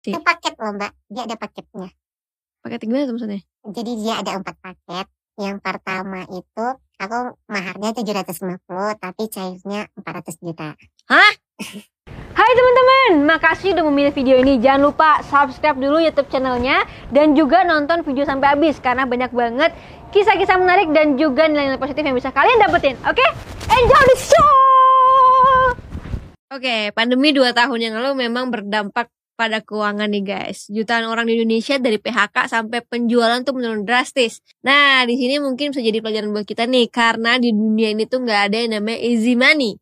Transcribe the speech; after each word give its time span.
Itu 0.00 0.20
paket 0.24 0.56
loh 0.56 0.72
mbak, 0.80 0.92
dia 1.12 1.28
ada 1.28 1.36
paketnya. 1.36 1.92
Paket 2.64 2.88
gimana 2.88 3.04
tuh 3.04 3.14
maksudnya? 3.20 3.40
Jadi 3.68 3.92
dia 4.00 4.14
ada 4.16 4.32
empat 4.40 4.56
paket. 4.56 5.06
Yang 5.36 5.56
pertama 5.60 6.24
itu 6.32 6.66
aku 6.96 7.18
maharnya 7.48 7.92
750 7.92 8.64
tapi 8.96 9.22
cairnya 9.28 9.88
400 10.00 10.40
juta. 10.40 10.72
Hah? 11.08 11.32
Hai 12.32 12.52
teman-teman, 12.56 13.28
makasih 13.28 13.76
udah 13.76 13.84
memilih 13.92 14.12
video 14.16 14.40
ini. 14.40 14.56
Jangan 14.56 14.88
lupa 14.88 15.20
subscribe 15.28 15.76
dulu 15.76 16.00
YouTube 16.00 16.32
channelnya 16.32 16.88
dan 17.12 17.36
juga 17.36 17.60
nonton 17.68 18.00
video 18.00 18.24
sampai 18.24 18.56
habis 18.56 18.80
karena 18.80 19.04
banyak 19.04 19.28
banget 19.36 19.76
kisah-kisah 20.16 20.56
menarik 20.56 20.88
dan 20.96 21.20
juga 21.20 21.44
nilai-nilai 21.44 21.76
positif 21.76 22.00
yang 22.00 22.16
bisa 22.16 22.32
kalian 22.32 22.56
dapetin. 22.56 22.96
Oke? 23.04 23.24
Enjoy 23.68 24.02
the 24.08 24.16
show! 24.16 25.76
Oke, 26.56 26.88
pandemi 26.96 27.36
2 27.36 27.52
tahun 27.52 27.78
yang 27.78 27.94
lalu 28.00 28.26
memang 28.26 28.48
berdampak 28.48 29.12
pada 29.40 29.64
keuangan 29.64 30.12
nih 30.12 30.20
guys. 30.20 30.68
Jutaan 30.68 31.08
orang 31.08 31.24
di 31.24 31.40
Indonesia 31.40 31.80
dari 31.80 31.96
PHK 31.96 32.44
sampai 32.44 32.84
penjualan 32.84 33.40
tuh 33.40 33.56
menurun 33.56 33.88
drastis. 33.88 34.44
Nah, 34.60 35.08
di 35.08 35.16
sini 35.16 35.40
mungkin 35.40 35.72
bisa 35.72 35.80
jadi 35.80 36.04
pelajaran 36.04 36.28
buat 36.28 36.44
kita 36.44 36.68
nih 36.68 36.92
karena 36.92 37.40
di 37.40 37.48
dunia 37.56 37.96
ini 37.96 38.04
tuh 38.04 38.20
nggak 38.20 38.40
ada 38.52 38.56
yang 38.60 38.76
namanya 38.76 39.00
easy 39.00 39.32
money. 39.32 39.80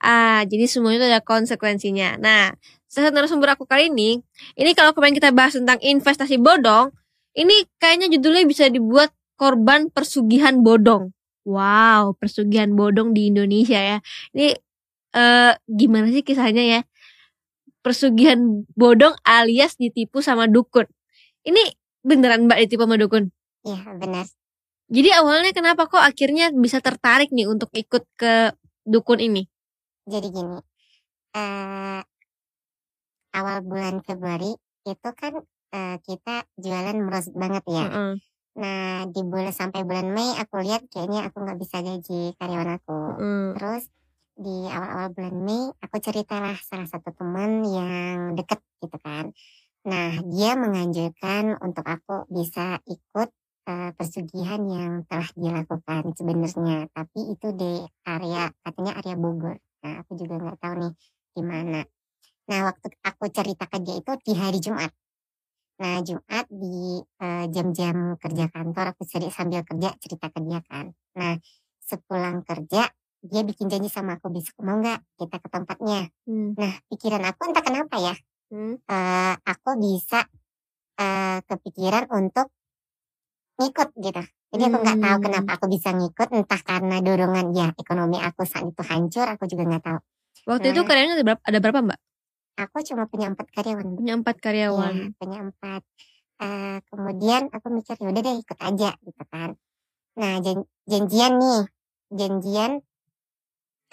Ah, 0.00 0.48
jadi 0.48 0.64
semuanya 0.64 1.04
tuh 1.04 1.08
ada 1.12 1.20
konsekuensinya. 1.20 2.16
Nah, 2.16 2.56
satu 2.88 3.12
narasumber 3.12 3.52
aku 3.52 3.68
kali 3.68 3.92
ini, 3.92 4.24
ini 4.56 4.72
kalau 4.72 4.96
kemarin 4.96 5.12
kita 5.12 5.28
bahas 5.36 5.52
tentang 5.52 5.76
investasi 5.84 6.40
bodong, 6.40 6.88
ini 7.36 7.68
kayaknya 7.76 8.08
judulnya 8.08 8.48
bisa 8.48 8.72
dibuat 8.72 9.12
korban 9.36 9.92
persugihan 9.92 10.64
bodong. 10.64 11.12
Wow, 11.44 12.16
persugihan 12.16 12.72
bodong 12.72 13.12
di 13.12 13.28
Indonesia 13.28 13.76
ya. 13.76 13.98
Ini 14.32 14.56
eh, 15.12 15.52
gimana 15.68 16.08
sih 16.08 16.24
kisahnya 16.24 16.64
ya? 16.64 16.80
Persugihan 17.84 18.64
bodong 18.72 19.12
alias 19.28 19.76
ditipu 19.76 20.24
sama 20.24 20.48
dukun. 20.48 20.88
Ini 21.44 21.60
beneran 22.00 22.48
Mbak 22.48 22.58
ditipu 22.64 22.88
sama 22.88 22.96
dukun? 22.96 23.28
Iya 23.68 23.84
benar. 24.00 24.24
Jadi 24.88 25.08
awalnya 25.12 25.52
kenapa 25.52 25.84
kok 25.84 26.00
akhirnya 26.00 26.48
bisa 26.56 26.80
tertarik 26.80 27.28
nih 27.28 27.44
untuk 27.44 27.68
ikut 27.76 28.04
ke 28.16 28.56
dukun 28.88 29.20
ini? 29.20 29.44
Jadi 30.08 30.28
gini, 30.32 30.60
uh, 31.36 32.00
awal 33.32 33.64
bulan 33.64 34.00
Februari 34.04 34.52
itu 34.84 35.08
kan 35.16 35.40
uh, 35.72 35.96
kita 36.04 36.44
jualan 36.60 36.96
meros 37.00 37.32
banget 37.32 37.64
ya. 37.68 37.84
Mm 37.88 37.92
-hmm. 37.92 38.12
Nah 38.60 39.08
di 39.10 39.20
bulan 39.24 39.52
sampai 39.52 39.82
bulan 39.82 40.12
Mei 40.12 40.36
aku 40.36 40.60
lihat 40.60 40.86
kayaknya 40.92 41.26
aku 41.28 41.40
nggak 41.42 41.58
bisa 41.58 41.80
gaji 41.80 42.36
karyawan 42.36 42.76
aku. 42.76 43.00
Mm. 43.18 43.48
Terus 43.56 43.84
di 44.34 44.66
awal-awal 44.66 45.14
bulan 45.14 45.36
Mei 45.46 45.62
aku 45.78 45.96
ceritalah 46.02 46.58
salah 46.58 46.90
satu 46.90 47.14
teman 47.14 47.62
yang 47.62 48.34
deket 48.34 48.58
gitu 48.82 48.98
kan. 48.98 49.30
Nah 49.86 50.10
dia 50.26 50.58
menganjurkan 50.58 51.62
untuk 51.62 51.86
aku 51.86 52.26
bisa 52.26 52.82
ikut 52.88 53.28
uh, 53.70 53.90
persugihan 53.94 54.60
yang 54.66 54.92
telah 55.06 55.30
dilakukan 55.38 56.12
sebenarnya, 56.18 56.90
tapi 56.90 57.20
itu 57.30 57.48
di 57.54 57.72
area 58.08 58.50
katanya 58.64 58.92
area 58.98 59.14
Bogor. 59.14 59.56
Nah 59.86 60.02
aku 60.02 60.18
juga 60.18 60.34
nggak 60.40 60.58
tahu 60.58 60.74
nih 60.82 60.92
di 61.34 61.42
mana. 61.42 61.80
Nah 62.50 62.60
waktu 62.68 62.86
aku 63.06 63.24
cerita 63.30 63.64
ke 63.70 63.78
dia 63.80 63.96
itu 64.02 64.12
di 64.24 64.32
hari 64.34 64.58
Jumat. 64.58 64.90
Nah 65.78 66.02
Jumat 66.02 66.46
di 66.50 66.98
uh, 67.22 67.46
jam-jam 67.54 68.18
kerja 68.18 68.50
kantor 68.50 68.98
aku 68.98 69.02
sering 69.06 69.30
sambil 69.30 69.62
kerja 69.62 69.94
cerita 70.02 70.26
ke 70.32 70.42
dia 70.42 70.60
kan. 70.66 70.90
Nah 71.14 71.38
sepulang 71.84 72.42
kerja 72.42 72.88
dia 73.24 73.40
bikin 73.40 73.72
janji 73.72 73.88
sama 73.88 74.20
aku 74.20 74.28
besok 74.28 74.60
mau 74.60 74.76
nggak 74.76 75.00
kita 75.16 75.36
ke 75.40 75.48
tempatnya? 75.48 76.00
Hmm. 76.28 76.52
nah 76.60 76.72
pikiran 76.92 77.24
aku 77.24 77.40
entah 77.48 77.64
kenapa 77.64 77.96
ya 77.96 78.14
hmm. 78.52 78.84
uh, 78.84 79.34
aku 79.40 79.70
bisa 79.80 80.28
uh, 81.00 81.38
kepikiran 81.48 82.12
untuk 82.12 82.52
ngikut 83.58 83.88
gitu. 84.02 84.22
Jadi 84.54 84.62
aku 84.70 84.76
nggak 84.86 84.98
tahu 85.02 85.16
hmm. 85.18 85.24
kenapa 85.26 85.50
aku 85.58 85.66
bisa 85.66 85.88
ngikut 85.90 86.28
entah 86.30 86.60
karena 86.62 86.96
dorongan 87.02 87.46
ya 87.54 87.68
ekonomi 87.74 88.22
aku 88.22 88.46
saat 88.46 88.66
itu 88.66 88.82
hancur 88.86 89.26
aku 89.26 89.50
juga 89.50 89.62
nggak 89.66 89.82
tahu. 89.82 89.98
Waktu 90.44 90.66
nah, 90.70 90.72
itu 90.76 90.80
karyawan 90.84 91.12
ada 91.16 91.24
berapa 91.24 91.42
ada 91.42 91.58
berapa 91.58 91.78
mbak? 91.90 92.00
Aku 92.54 92.76
cuma 92.86 93.04
punya 93.10 93.26
empat 93.34 93.50
karyawan. 93.50 93.86
Punya 93.98 94.14
empat 94.14 94.36
karyawan. 94.38 94.94
ya, 94.94 95.06
punya 95.18 95.38
empat. 95.42 95.82
Uh, 96.34 96.78
kemudian 96.90 97.42
aku 97.50 97.66
mikir 97.70 97.94
ya 97.98 98.10
udah 98.10 98.22
deh 98.22 98.36
ikut 98.38 98.58
aja 98.58 98.90
gitu 98.94 99.22
kan. 99.30 99.50
Nah 100.14 100.34
jan 100.38 100.58
janjian 100.86 101.32
nih 101.40 101.62
janjian 102.14 102.72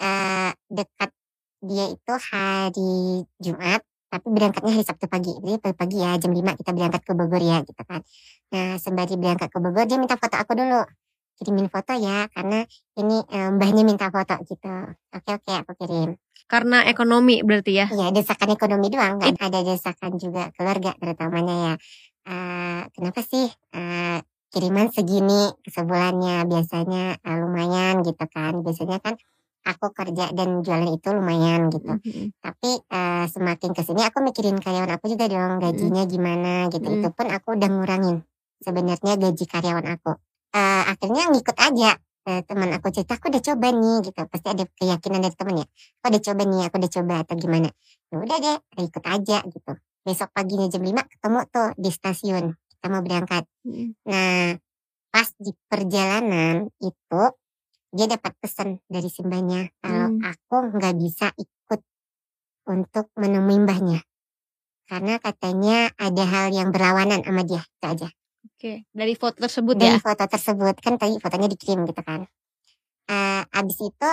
uh, 0.02 0.50
dekat 0.66 1.10
dia 1.62 1.86
itu 1.94 2.14
hari 2.18 3.22
Jumat 3.38 3.86
tapi 4.12 4.28
berangkatnya 4.28 4.76
hari 4.76 4.84
Sabtu 4.84 5.08
pagi. 5.08 5.32
Jadi 5.40 5.56
pagi, 5.56 5.76
pagi 5.78 5.96
ya 6.04 6.20
jam 6.20 6.36
5 6.36 6.60
kita 6.60 6.70
berangkat 6.76 7.00
ke 7.00 7.12
Bogor 7.16 7.40
ya 7.40 7.64
gitu 7.64 7.82
kan. 7.88 8.04
Nah 8.52 8.76
sembari 8.76 9.16
berangkat 9.16 9.48
ke 9.48 9.58
Bogor 9.62 9.88
dia 9.88 9.96
minta 9.96 10.20
foto 10.20 10.36
aku 10.36 10.52
dulu. 10.52 10.84
Kirimin 11.32 11.72
foto 11.72 11.96
ya 11.96 12.28
karena 12.28 12.60
ini 13.00 13.16
um, 13.24 13.56
mbahnya 13.56 13.82
minta 13.88 14.12
foto 14.12 14.36
gitu. 14.44 14.68
Oke 15.16 15.30
oke 15.32 15.52
aku 15.64 15.72
kirim. 15.80 16.20
Karena 16.44 16.84
ekonomi 16.84 17.40
berarti 17.40 17.72
ya? 17.72 17.88
Iya 17.88 18.12
desakan 18.12 18.52
ekonomi 18.52 18.92
doang 18.92 19.16
nggak 19.16 19.40
ada 19.40 19.64
desakan 19.64 20.20
juga 20.20 20.52
keluarga 20.52 20.92
terutamanya 21.00 21.54
ya. 21.56 21.74
Uh, 22.28 22.82
kenapa 22.92 23.24
sih? 23.24 23.48
Uh, 23.72 24.20
kiriman 24.52 24.92
segini 24.92 25.48
sebulannya 25.64 26.44
biasanya 26.44 27.16
uh, 27.24 27.36
lumayan 27.40 28.04
gitu 28.04 28.24
kan. 28.28 28.60
Biasanya 28.60 29.00
kan 29.00 29.16
aku 29.62 29.94
kerja 29.94 30.34
dan 30.34 30.62
jualan 30.62 30.90
itu 30.90 31.08
lumayan 31.14 31.70
gitu. 31.70 31.92
Mm-hmm. 31.94 32.26
Tapi 32.42 32.70
uh, 32.90 33.24
semakin 33.30 33.70
ke 33.72 33.82
sini 33.86 34.02
aku 34.02 34.18
mikirin 34.22 34.58
karyawan 34.58 34.90
aku 34.98 35.10
juga 35.10 35.30
dong 35.30 35.62
gajinya 35.62 36.02
mm-hmm. 36.04 36.12
gimana 36.12 36.52
gitu. 36.68 36.86
Mm-hmm. 36.86 37.02
Itu 37.06 37.08
pun 37.14 37.26
aku 37.30 37.48
udah 37.54 37.68
ngurangin 37.70 38.16
sebenarnya 38.62 39.12
gaji 39.18 39.44
karyawan 39.46 39.86
aku. 39.98 40.12
Uh, 40.52 40.82
akhirnya 40.92 41.32
ngikut 41.32 41.56
aja 41.56 41.96
uh, 42.28 42.40
teman 42.46 42.70
aku 42.76 42.92
cerita 42.92 43.18
aku 43.18 43.30
udah 43.30 43.42
coba 43.42 43.66
nih 43.70 43.96
gitu. 44.06 44.20
Pasti 44.26 44.48
ada 44.50 44.64
keyakinan 44.66 45.20
dari 45.22 45.36
temen 45.36 45.54
ya. 45.62 45.66
Aku 46.02 46.06
udah 46.10 46.22
coba 46.22 46.42
nih, 46.46 46.60
aku 46.66 46.74
udah 46.78 46.92
coba 46.92 47.14
atau 47.22 47.34
gimana. 47.38 47.68
Ya 48.12 48.16
udah 48.18 48.38
deh, 48.38 48.58
ikut 48.82 49.04
aja 49.06 49.38
gitu. 49.46 49.72
Besok 50.02 50.28
paginya 50.34 50.66
jam 50.66 50.82
5 50.82 50.98
ketemu 51.06 51.38
tuh 51.50 51.68
di 51.78 51.90
stasiun. 51.94 52.44
Kita 52.52 52.86
mau 52.90 53.02
berangkat. 53.02 53.46
Mm-hmm. 53.66 53.88
Nah, 54.10 54.58
pas 55.12 55.28
di 55.38 55.52
perjalanan 55.68 56.66
itu 56.82 57.22
dia 57.92 58.08
dapat 58.08 58.32
pesan 58.40 58.80
dari 58.88 59.12
simbahnya 59.12 59.68
kalau 59.84 60.16
hmm. 60.16 60.24
aku 60.24 60.56
nggak 60.80 60.94
bisa 60.96 61.28
ikut 61.36 61.80
untuk 62.66 63.12
menemui 63.20 63.60
mbahnya 63.62 64.00
karena 64.92 65.16
katanya 65.20 65.88
ada 65.96 66.24
hal 66.28 66.46
yang 66.52 66.68
berlawanan 66.68 67.24
sama 67.24 67.48
dia 67.48 67.64
itu 67.64 67.86
aja. 67.86 68.08
Oke, 68.42 68.84
dari 68.92 69.14
foto 69.16 69.40
tersebut 69.40 69.74
dari 69.78 69.88
ya? 69.88 69.92
Dari 69.96 70.04
foto 70.04 70.24
tersebut 70.28 70.74
kan 70.84 70.94
tadi 71.00 71.14
fotonya 71.16 71.48
dikirim 71.48 71.86
gitu 71.88 72.02
kan. 72.04 72.28
Uh, 73.08 73.42
abis 73.56 73.78
itu 73.88 74.10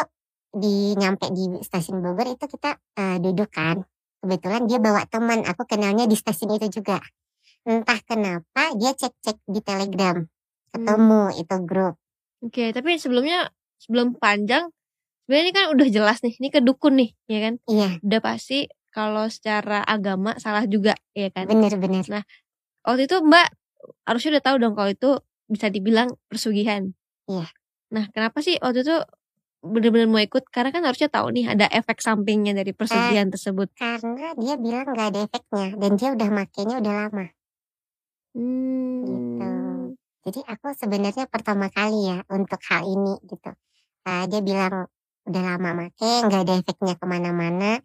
di 0.50 0.96
nyampe 0.96 1.30
di 1.36 1.62
stasiun 1.62 2.02
Bogor 2.02 2.32
itu 2.32 2.46
kita 2.48 2.80
uh, 2.80 3.18
duduk 3.20 3.52
kan. 3.52 3.84
Kebetulan 4.20 4.68
dia 4.68 4.80
bawa 4.80 5.04
teman, 5.08 5.44
aku 5.48 5.64
kenalnya 5.64 6.08
di 6.08 6.16
stasiun 6.16 6.56
itu 6.56 6.82
juga. 6.82 7.00
Entah 7.68 8.00
kenapa 8.04 8.76
dia 8.76 8.96
cek-cek 8.96 9.40
di 9.48 9.60
Telegram, 9.60 10.24
ketemu 10.72 11.22
hmm. 11.28 11.42
itu 11.44 11.56
grup. 11.68 11.96
Oke, 12.40 12.72
tapi 12.72 12.96
sebelumnya 12.96 13.52
sebelum 13.80 14.14
panjang 14.20 14.70
sebenarnya 15.30 15.46
ini 15.46 15.54
kan 15.54 15.66
udah 15.78 15.88
jelas 15.94 16.18
nih 16.26 16.34
ini 16.42 16.50
ke 16.50 16.60
dukun 16.60 16.98
nih 16.98 17.10
ya 17.30 17.40
kan? 17.46 17.54
Iya. 17.70 17.90
Udah 18.02 18.20
pasti 18.20 18.66
kalau 18.90 19.30
secara 19.30 19.86
agama 19.86 20.34
salah 20.42 20.66
juga 20.66 20.98
ya 21.14 21.30
kan? 21.30 21.46
Bener-bener 21.46 22.02
nah 22.10 22.24
waktu 22.82 23.06
itu 23.06 23.22
mbak 23.22 23.54
harusnya 24.10 24.42
udah 24.42 24.44
tahu 24.44 24.56
dong 24.58 24.74
kalau 24.74 24.90
itu 24.90 25.12
bisa 25.46 25.70
dibilang 25.70 26.10
persugihan. 26.26 26.90
Iya. 27.30 27.46
Nah 27.94 28.10
kenapa 28.10 28.42
sih 28.42 28.58
waktu 28.58 28.82
itu 28.82 28.98
bener-bener 29.62 30.10
mau 30.10 30.18
ikut? 30.18 30.50
Karena 30.50 30.74
kan 30.74 30.82
harusnya 30.82 31.14
tahu 31.14 31.30
nih 31.30 31.46
ada 31.54 31.70
efek 31.70 32.02
sampingnya 32.02 32.58
dari 32.58 32.74
persugihan 32.74 33.30
eh, 33.30 33.34
tersebut. 33.38 33.70
karena 33.78 34.34
dia 34.34 34.56
bilang 34.58 34.86
nggak 34.90 35.08
ada 35.14 35.20
efeknya 35.30 35.68
dan 35.78 35.92
dia 35.94 36.10
udah 36.18 36.30
makainya 36.34 36.76
udah 36.82 36.94
lama. 37.06 37.26
Hmm. 38.34 39.06
gitu. 39.06 39.52
Jadi 40.26 40.40
aku 40.46 40.74
sebenarnya 40.74 41.26
pertama 41.30 41.70
kali 41.70 42.10
ya 42.10 42.26
untuk 42.34 42.58
hal 42.66 42.82
ini 42.86 43.14
gitu 43.30 43.54
uh, 44.10 44.24
dia 44.26 44.42
bilang 44.42 44.90
udah 45.30 45.42
lama 45.46 45.70
make 45.86 46.10
nggak 46.26 46.42
ada 46.42 46.54
efeknya 46.58 46.94
ke 46.98 47.06
mana-mana. 47.06 47.78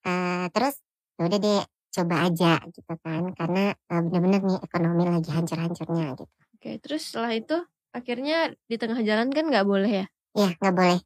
Uh, 0.00 0.48
terus 0.56 0.80
ya 1.20 1.28
udah 1.28 1.38
deh 1.38 1.60
coba 1.92 2.14
aja 2.28 2.52
gitu 2.72 2.92
kan. 3.04 3.22
Karena 3.36 3.76
uh, 3.92 4.00
bener-bener 4.08 4.40
nih 4.40 4.58
ekonomi 4.64 5.04
lagi 5.04 5.30
hancur-hancurnya 5.32 6.16
gitu. 6.16 6.24
Oke 6.56 6.70
terus 6.80 7.02
setelah 7.12 7.36
itu 7.36 7.56
akhirnya 7.92 8.56
di 8.64 8.76
tengah 8.80 9.00
jalan 9.04 9.28
kan 9.28 9.44
nggak 9.52 9.66
boleh 9.68 9.92
ya? 10.04 10.06
Iya 10.32 10.50
nggak 10.56 10.74
boleh. 10.74 10.98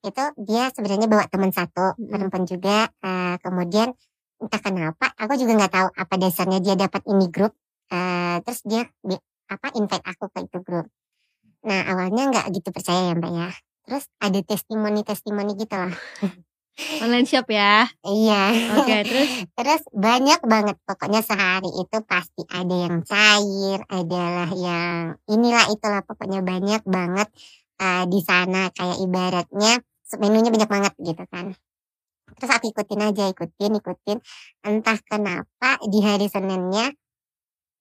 Itu 0.00 0.24
dia 0.44 0.64
sebenarnya 0.72 1.08
bawa 1.08 1.24
teman 1.28 1.52
satu 1.52 1.96
hmm. 1.96 2.08
perempuan 2.12 2.44
juga 2.44 2.76
uh, 3.00 3.36
kemudian 3.40 3.96
entah 4.40 4.60
kenapa 4.60 5.12
aku 5.20 5.36
juga 5.36 5.52
nggak 5.56 5.72
tahu 5.72 5.88
apa 5.92 6.14
dasarnya 6.16 6.64
dia 6.64 6.72
dapat 6.72 7.04
ini 7.12 7.28
grup 7.28 7.52
uh, 7.92 8.40
terus 8.40 8.64
dia 8.64 8.88
apa 9.52 9.66
invite 9.76 10.04
aku 10.04 10.32
ke 10.32 10.48
itu 10.48 10.58
grup. 10.64 10.88
Nah 11.64 11.80
awalnya 11.92 12.32
nggak 12.32 12.46
gitu 12.56 12.72
percaya 12.72 13.12
ya 13.12 13.14
mbak 13.16 13.32
ya 13.36 13.50
Terus 13.90 14.06
ada 14.22 14.38
testimoni-testimoni 14.38 15.58
gitu 15.58 15.74
lah. 15.74 15.90
Online 17.02 17.26
shop 17.26 17.50
ya. 17.50 17.90
Iya. 18.06 18.42
Oke, 18.78 18.96
terus 19.02 19.30
Terus 19.58 19.82
banyak 19.90 20.40
banget 20.46 20.76
pokoknya 20.86 21.26
sehari 21.26 21.68
itu 21.74 21.98
pasti 22.06 22.46
ada 22.46 22.70
yang 22.86 23.02
cair, 23.02 23.82
adalah 23.90 24.48
yang 24.54 25.18
inilah 25.26 25.66
itulah 25.74 26.06
pokoknya 26.06 26.40
banyak 26.46 26.86
banget 26.86 27.28
uh, 27.82 28.06
di 28.06 28.20
sana 28.22 28.70
kayak 28.72 29.02
ibaratnya 29.02 29.82
menunya 30.22 30.54
banyak 30.54 30.70
banget 30.70 30.94
gitu 31.02 31.24
kan. 31.26 31.50
Terus 32.38 32.50
aku 32.54 32.70
ikutin 32.70 33.02
aja, 33.02 33.26
ikutin, 33.26 33.72
ikutin. 33.82 34.18
Entah 34.62 34.98
kenapa 35.02 35.82
di 35.90 35.98
hari 35.98 36.30
Seninnya 36.30 36.94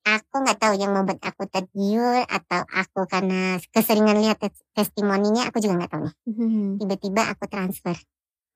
aku 0.03 0.35
nggak 0.41 0.59
tahu 0.59 0.73
yang 0.75 0.91
membuat 0.91 1.19
aku 1.21 1.43
tergiur 1.45 2.23
atau 2.25 2.61
aku 2.65 3.05
karena 3.05 3.57
keseringan 3.69 4.19
lihat 4.19 4.39
tes- 4.39 4.65
testimoninya 4.71 5.47
aku 5.47 5.59
juga 5.59 5.79
nggak 5.79 5.91
tahu 5.91 6.01
nih. 6.05 6.15
Mhm. 6.27 6.63
Tiba-tiba 6.79 7.21
aku 7.29 7.43
transfer 7.45 7.97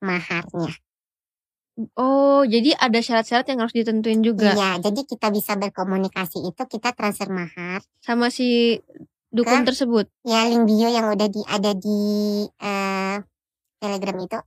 maharnya. 0.00 0.72
Oh, 1.98 2.46
jadi 2.46 2.70
ada 2.78 3.02
syarat-syarat 3.02 3.50
yang 3.50 3.58
harus 3.58 3.74
ditentuin 3.74 4.22
juga 4.22 4.54
Iya, 4.54 4.78
jadi 4.78 5.00
kita 5.02 5.34
bisa 5.34 5.58
berkomunikasi 5.58 6.46
itu 6.46 6.62
kita 6.70 6.94
transfer 6.94 7.26
mahar. 7.26 7.82
sama 7.98 8.30
si 8.30 8.78
dukun 9.28 9.66
Ke? 9.66 9.74
tersebut. 9.74 10.06
Ya 10.22 10.46
link 10.46 10.70
bio 10.70 10.86
yang 10.86 11.10
udah 11.10 11.26
di 11.26 11.42
ada 11.42 11.74
di 11.74 11.98
eh, 12.46 13.16
Telegram 13.76 14.16
itu 14.16 14.38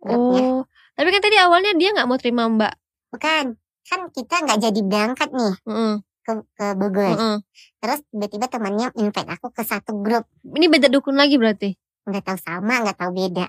grupnya. 0.00 0.42
Oh, 0.48 0.60
tapi 0.96 1.08
kan 1.12 1.20
tadi 1.20 1.36
awalnya 1.36 1.76
dia 1.76 1.92
nggak 1.92 2.08
mau 2.08 2.16
terima 2.16 2.48
Mbak. 2.48 2.72
Bukan, 3.12 3.44
kan 3.84 4.00
kita 4.08 4.34
nggak 4.40 4.58
jadi 4.62 4.80
berangkat 4.80 5.28
nih 5.28 5.54
Heeh, 5.68 5.94
ke 6.22 6.32
ke 6.54 6.66
Bogor. 6.74 7.12
heeh. 7.12 7.36
Terus 7.78 8.00
tiba-tiba 8.08 8.46
temannya 8.46 8.88
invite 8.96 9.28
aku 9.28 9.50
ke 9.50 9.62
satu 9.62 9.98
grup. 10.00 10.24
Ini 10.42 10.66
beda 10.66 10.86
dukun 10.86 11.18
lagi 11.18 11.36
berarti. 11.36 11.74
Nggak 12.06 12.22
tahu 12.24 12.38
sama, 12.38 12.82
nggak 12.82 12.98
tahu 12.98 13.10
beda. 13.12 13.46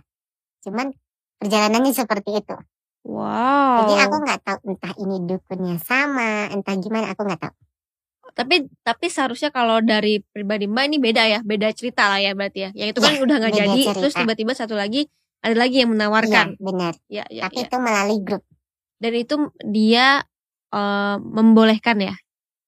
Cuman 0.61 0.89
perjalanannya 1.37 1.93
seperti 1.93 2.41
itu. 2.41 2.55
Wow. 3.03 3.83
Jadi 3.83 3.93
aku 3.99 4.15
nggak 4.21 4.39
tahu 4.41 4.57
entah 4.71 4.93
ini 4.95 5.15
dukunnya 5.27 5.75
sama, 5.77 6.47
entah 6.49 6.75
gimana 6.77 7.11
aku 7.11 7.23
nggak 7.23 7.41
tahu. 7.41 7.55
tapi 8.33 8.65
tapi 8.81 9.13
seharusnya 9.13 9.53
kalau 9.53 9.77
dari 9.77 10.17
pribadi 10.25 10.65
Mbak 10.65 10.83
ini 10.89 10.97
beda 10.97 11.23
ya, 11.27 11.39
beda 11.45 11.69
cerita 11.75 12.09
lah 12.09 12.17
ya 12.17 12.33
berarti 12.33 12.59
ya. 12.65 12.69
Yang 12.73 12.89
itu 12.95 12.99
kan 13.03 13.13
Ya, 13.13 13.21
udah 13.21 13.35
nggak 13.37 13.53
jadi, 13.53 13.81
cerita. 13.85 13.99
terus 14.01 14.13
tiba-tiba 14.17 14.51
satu 14.57 14.73
lagi 14.73 15.05
ada 15.43 15.53
lagi 15.53 15.83
yang 15.85 15.91
Iya, 15.91 15.95
menawarkan. 15.99 16.47
benar. 16.57 16.93
Ya, 17.11 17.27
ya, 17.29 17.45
Tapi 17.45 17.61
ya. 17.61 17.67
itu 17.69 17.77
melalui 17.77 18.19
grup. 18.25 18.43
Dan 18.97 19.13
itu 19.13 19.35
dia 19.67 20.23
eh, 20.73 21.15
membolehkan 21.21 22.01
ya. 22.01 22.15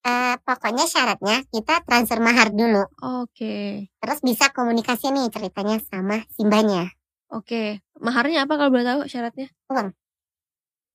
Eh, 0.05 0.35
pokoknya 0.45 0.85
syaratnya 0.85 1.41
kita 1.49 1.81
transfer 1.81 2.21
mahar 2.21 2.53
dulu. 2.53 2.85
Oke. 3.25 3.89
Terus 3.89 4.19
bisa 4.21 4.53
komunikasi 4.53 5.09
nih 5.09 5.33
ceritanya 5.33 5.81
sama 5.81 6.21
simbanya. 6.29 6.93
Oke. 7.33 7.81
Maharnya 7.97 8.45
apa 8.45 8.53
kalau 8.53 8.69
boleh 8.69 8.85
tahu 8.85 9.09
syaratnya? 9.09 9.49
Uang. 9.65 9.97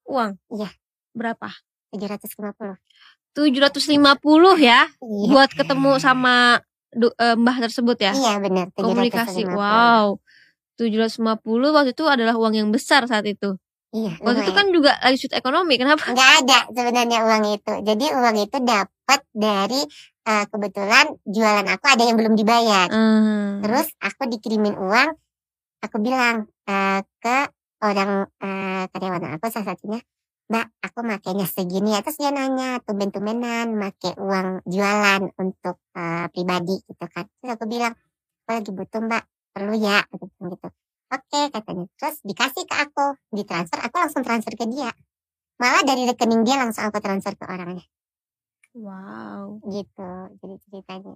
Uang. 0.06 0.38
Iya. 0.48 0.70
Berapa? 1.10 1.50
750. 1.90 2.78
750 3.34 4.54
ya 4.58 4.86
Iya. 4.86 5.26
buat 5.26 5.50
ketemu 5.50 5.98
sama 5.98 6.62
du- 6.90 7.14
eh, 7.14 7.34
Mbah 7.34 7.56
tersebut 7.60 7.98
ya. 7.98 8.14
Iya 8.14 8.38
benar. 8.38 8.70
Komunikasi. 8.74 9.42
750. 9.42 9.58
Wow. 9.58 10.06
750 10.78 11.42
waktu 11.70 11.90
itu 11.92 12.06
adalah 12.06 12.38
uang 12.38 12.54
yang 12.54 12.70
besar 12.70 13.10
saat 13.10 13.26
itu. 13.26 13.58
Iya. 13.90 14.22
Waktu 14.22 14.46
itu 14.46 14.52
kan 14.54 14.70
juga 14.70 14.94
lagi 15.02 15.18
shoot 15.18 15.34
ekonomi. 15.34 15.74
Kenapa? 15.74 16.14
nggak 16.14 16.30
ada 16.46 16.58
sebenarnya 16.70 17.26
uang 17.26 17.44
itu. 17.58 17.72
Jadi 17.82 18.04
uang 18.14 18.36
itu 18.38 18.56
dapat 18.62 18.88
dari 19.34 19.82
eh, 20.26 20.44
kebetulan 20.46 21.06
jualan 21.26 21.66
aku 21.66 21.86
ada 21.86 22.02
yang 22.06 22.16
belum 22.18 22.34
dibayar. 22.38 22.88
Hmm. 22.90 23.64
Terus 23.64 23.88
aku 23.98 24.30
dikirimin 24.30 24.76
uang. 24.76 25.10
Aku 25.80 25.96
bilang 25.98 26.46
eh, 26.68 27.00
ke 27.18 27.38
orang 27.80 28.28
eh, 28.40 28.84
karyawan 28.92 29.40
aku 29.40 29.48
salah 29.48 29.72
satunya, 29.72 30.00
Mbak, 30.50 30.66
aku 30.82 30.98
makainya 31.06 31.46
segini. 31.46 31.94
Ya, 31.94 32.02
Terus 32.02 32.18
dia 32.20 32.34
nanya, 32.34 32.82
tumben-tumbenan 32.84 33.70
make 33.74 34.12
uang 34.18 34.66
jualan 34.66 35.22
untuk 35.38 35.78
eh, 35.96 36.26
pribadi 36.34 36.76
gitu 36.84 37.04
kan. 37.06 37.24
Terus 37.40 37.50
aku 37.56 37.64
bilang, 37.70 37.94
aku 38.44 38.50
lagi 38.58 38.70
butuh 38.74 39.00
Mbak, 39.06 39.22
perlu 39.54 39.74
ya, 39.78 40.04
bilang 40.10 40.50
gitu. 40.52 40.68
Oke 41.10 41.40
katanya. 41.50 41.86
Terus 41.98 42.16
dikasih 42.22 42.64
ke 42.70 42.74
aku, 42.78 43.06
ditransfer, 43.34 43.78
aku 43.82 43.96
langsung 43.98 44.22
transfer 44.22 44.54
ke 44.54 44.66
dia. 44.70 44.94
Malah 45.58 45.82
dari 45.82 46.06
rekening 46.06 46.46
dia 46.46 46.56
langsung 46.56 46.86
aku 46.86 47.02
transfer 47.02 47.34
ke 47.34 47.44
orangnya. 47.44 47.82
Wow. 48.74 49.58
Gitu, 49.66 50.10
jadi 50.40 50.54
ceritanya. 50.66 51.14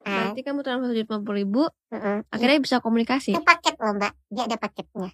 Ah, 0.00 0.32
Berarti 0.32 0.40
kamu 0.40 0.60
transfer 0.64 0.92
750 0.96 1.40
ribu, 1.44 1.62
mm-mm. 1.92 2.24
akhirnya 2.32 2.58
bisa 2.60 2.80
komunikasi. 2.80 3.36
itu 3.36 3.44
paket 3.44 3.76
loh 3.76 3.92
Mbak, 4.00 4.12
dia 4.32 4.42
ada 4.48 4.56
paketnya. 4.56 5.10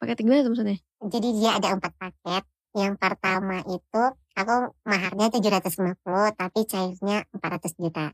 Pakai 0.00 0.16
gimana 0.16 0.44
tuh 0.44 0.52
maksudnya? 0.52 0.78
Jadi 1.04 1.28
dia 1.36 1.50
ada 1.56 1.68
empat 1.76 1.92
paket. 1.96 2.44
Yang 2.76 3.00
pertama 3.00 3.64
itu 3.72 4.02
aku 4.36 4.54
maharnya 4.84 5.32
750 5.32 5.96
tapi 6.36 6.60
cairnya 6.68 7.24
400 7.32 7.72
juta. 7.80 8.12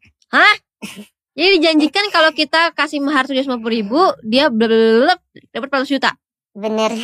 Jadi 1.33 1.49
dijanjikan 1.59 2.07
kalau 2.15 2.31
kita 2.31 2.71
kasih 2.77 3.03
mahar 3.03 3.27
750 3.27 3.59
ribu, 3.67 3.99
dia 4.23 4.47
blablabla 4.53 5.19
dapat 5.51 5.67
400 5.83 5.95
juta. 5.99 6.11
Bener. 6.55 6.95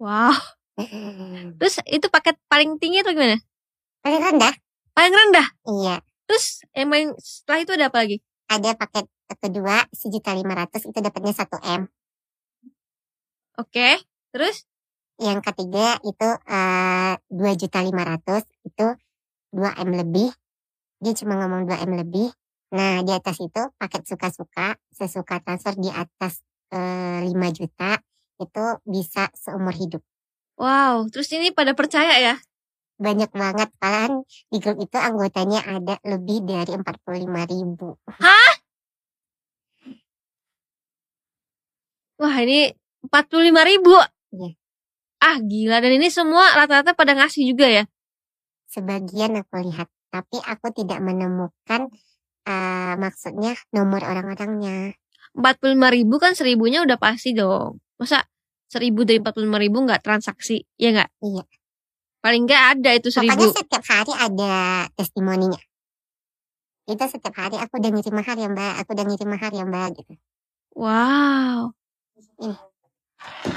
Wow. 0.00 0.32
Terus 1.60 1.74
itu 1.84 2.06
paket 2.08 2.36
paling 2.48 2.80
tinggi 2.80 3.04
atau 3.04 3.12
gimana? 3.12 3.36
Paling 4.00 4.22
rendah? 4.22 4.54
Paling 4.96 5.14
rendah. 5.14 5.46
Iya. 5.68 5.96
Terus 6.28 6.64
yang 6.72 6.88
paling 6.88 7.10
setelah 7.20 7.60
itu 7.60 7.72
ada 7.76 7.86
apa 7.92 7.98
lagi? 8.04 8.16
Ada 8.48 8.70
paket 8.76 9.06
kedua 9.40 9.76
sejuta 9.92 10.36
lima 10.36 10.52
ratus 10.52 10.84
itu 10.88 10.98
dapatnya 11.00 11.32
1 11.32 11.56
m. 11.60 11.82
Oke. 13.60 14.00
Terus? 14.32 14.64
Yang 15.20 15.44
ketiga 15.52 16.00
itu 16.02 16.28
eh, 16.48 17.14
dua 17.28 17.52
juta 17.54 17.78
lima 17.84 18.02
ratus 18.08 18.48
itu 18.64 18.86
2 19.52 19.84
m 19.84 19.88
lebih. 19.92 20.32
Dia 21.04 21.12
cuma 21.16 21.36
ngomong 21.36 21.68
2 21.68 21.84
m 21.84 21.92
lebih. 22.00 22.32
Nah 22.72 23.04
di 23.04 23.12
atas 23.12 23.36
itu 23.44 23.60
paket 23.76 24.08
suka-suka 24.08 24.80
sesuka 24.88 25.44
transfer 25.44 25.76
di 25.76 25.92
atas 25.92 26.40
eh, 26.72 27.20
5 27.28 27.58
juta 27.60 28.00
itu 28.40 28.64
bisa 28.88 29.28
seumur 29.36 29.76
hidup. 29.76 30.00
Wow. 30.62 31.10
Terus 31.10 31.28
ini 31.34 31.50
pada 31.50 31.74
percaya 31.74 32.14
ya? 32.22 32.36
banyak 33.02 33.34
banget 33.34 33.66
malahan 33.82 34.22
di 34.46 34.62
grup 34.62 34.78
itu 34.78 34.94
anggotanya 34.94 35.58
ada 35.66 35.98
lebih 36.06 36.46
dari 36.46 36.70
45 36.78 37.50
ribu 37.50 37.98
Wah 42.22 42.36
ini 42.46 42.70
45 43.10 43.50
ribu. 43.66 43.98
Iya. 44.30 44.54
Ah 45.18 45.42
gila. 45.42 45.82
Dan 45.82 45.98
ini 45.98 46.06
semua 46.14 46.54
rata-rata 46.54 46.94
pada 46.94 47.18
ngasih 47.18 47.42
juga 47.50 47.66
ya? 47.66 47.82
sebagian 48.72 49.36
aku 49.36 49.68
lihat 49.68 49.88
tapi 50.08 50.40
aku 50.40 50.72
tidak 50.72 51.04
menemukan 51.04 51.92
eh, 52.48 52.94
maksudnya 52.96 53.52
nomor 53.76 54.00
orang-orangnya 54.00 54.96
45 55.36 55.96
ribu 55.96 56.16
kan 56.16 56.32
seribunya 56.36 56.84
udah 56.84 57.00
pasti 57.00 57.32
dong. 57.32 57.80
Masa 57.96 58.24
seribu 58.72 59.04
dari 59.04 59.20
45 59.20 59.36
ribu 59.60 59.76
nggak 59.84 60.00
transaksi? 60.00 60.64
Ya 60.80 60.96
nggak? 60.96 61.10
Iya. 61.20 61.44
Paling 62.24 62.42
nggak 62.48 62.64
ada 62.80 62.90
itu 62.96 63.12
pokoknya 63.12 63.36
seribu. 63.36 63.52
setiap 63.52 63.84
hari 63.84 64.12
ada 64.16 64.52
testimoninya 64.96 65.60
itu 66.82 66.98
setiap 66.98 67.34
hari 67.38 67.56
aku 67.62 67.78
udah 67.78 67.90
ngirim 67.94 68.10
mahar 68.10 68.34
ya 68.34 68.50
mbak 68.50 68.82
aku 68.82 68.90
udah 68.98 69.06
ngirim 69.06 69.28
mahar 69.30 69.52
ya 69.54 69.62
mbak 69.62 70.02
gitu 70.02 70.12
Wow. 70.74 71.70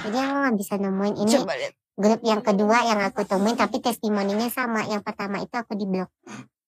jadi 0.06 0.18
aku 0.22 0.36
nggak 0.46 0.56
bisa 0.62 0.74
nemuin 0.78 1.16
ini 1.26 1.32
Coba 1.42 1.58
lihat. 1.58 1.74
grup 1.98 2.22
yang 2.22 2.42
kedua 2.46 2.78
yang 2.86 3.02
aku 3.02 3.26
temuin 3.26 3.58
tapi 3.58 3.82
testimoninya 3.82 4.46
sama 4.54 4.86
yang 4.86 5.02
pertama 5.02 5.42
itu 5.42 5.56
aku 5.58 5.74
di 5.74 5.90
blok 5.90 6.12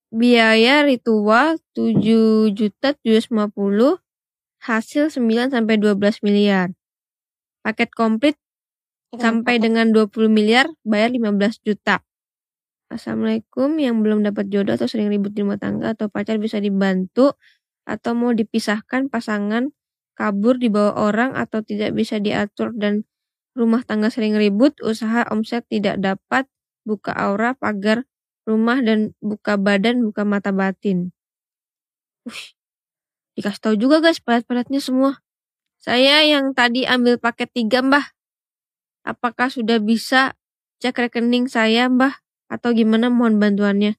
Biaya 0.07 0.87
ritual 0.87 1.59
7 1.75 2.49
juta 2.55 2.95
750 3.05 3.99
hasil 4.63 5.03
9 5.13 5.51
sampai 5.51 5.75
12 5.77 6.23
miliar. 6.23 6.71
Paket 7.67 7.91
komplit 7.91 8.39
sampai 9.11 9.59
paket- 9.59 9.63
dengan 9.67 9.91
20 9.91 10.31
miliar 10.31 10.71
bayar 10.87 11.11
15 11.11 11.59
juta. 11.67 11.99
Assalamualaikum 12.87 13.75
yang 13.75 13.99
belum 13.99 14.23
dapat 14.23 14.47
jodoh 14.47 14.79
atau 14.79 14.87
sering 14.87 15.11
ribut 15.11 15.35
di 15.35 15.43
rumah 15.43 15.59
tangga 15.59 15.91
atau 15.91 16.07
pacar 16.07 16.39
bisa 16.39 16.63
dibantu 16.63 17.35
atau 17.83 18.15
mau 18.15 18.31
dipisahkan 18.31 19.11
pasangan 19.11 19.75
kabur 20.15 20.55
di 20.55 20.71
bawah 20.71 21.11
orang 21.11 21.35
atau 21.35 21.59
tidak 21.59 21.91
bisa 21.91 22.23
diatur 22.23 22.71
dan 22.71 23.03
rumah 23.51 23.83
tangga 23.83 24.07
sering 24.07 24.39
ribut 24.39 24.79
usaha 24.79 25.27
omset 25.27 25.67
tidak 25.67 25.99
dapat 25.99 26.47
buka 26.87 27.11
aura 27.11 27.51
pagar 27.51 28.07
rumah 28.47 28.79
dan 28.79 29.11
buka 29.19 29.59
badan 29.59 30.07
buka 30.07 30.23
mata 30.23 30.55
batin. 30.55 31.11
Ush, 32.23 32.55
dikasih 33.35 33.59
tahu 33.59 33.75
juga 33.75 33.99
guys 33.99 34.23
pelet-peletnya 34.23 34.79
semua. 34.79 35.19
Saya 35.87 36.19
yang 36.27 36.51
tadi 36.51 36.83
ambil 36.83 37.15
paket 37.15 37.47
tiga 37.55 37.79
mbah 37.79 38.03
apakah 39.07 39.47
sudah 39.47 39.79
bisa 39.79 40.35
cek 40.83 41.07
rekening 41.07 41.47
saya 41.47 41.87
mbah 41.87 42.19
atau 42.51 42.75
gimana 42.75 43.07
mohon 43.07 43.39
bantuannya 43.39 43.95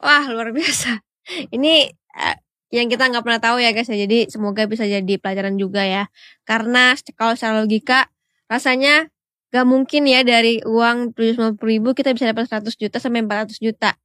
wah 0.00 0.24
luar 0.32 0.56
biasa 0.56 1.04
ini 1.54 1.92
eh, 2.16 2.36
yang 2.70 2.86
kita 2.86 3.10
nggak 3.10 3.26
pernah 3.26 3.42
tahu 3.42 3.58
ya 3.58 3.74
guys 3.74 3.90
ya. 3.90 3.98
Jadi 3.98 4.30
semoga 4.30 4.62
bisa 4.70 4.86
jadi 4.86 5.14
pelajaran 5.18 5.58
juga 5.58 5.82
ya. 5.82 6.06
Karena 6.46 6.94
kalau 7.18 7.34
secara 7.34 7.58
logika 7.58 8.06
rasanya 8.46 9.10
gak 9.50 9.66
mungkin 9.66 10.06
ya 10.06 10.22
dari 10.22 10.62
uang 10.62 11.18
750 11.18 11.58
ribu 11.66 11.90
kita 11.98 12.14
bisa 12.14 12.30
dapat 12.30 12.46
100 12.46 12.70
juta 12.78 13.02
sampai 13.02 13.26
400 13.26 13.58
juta. 13.58 13.98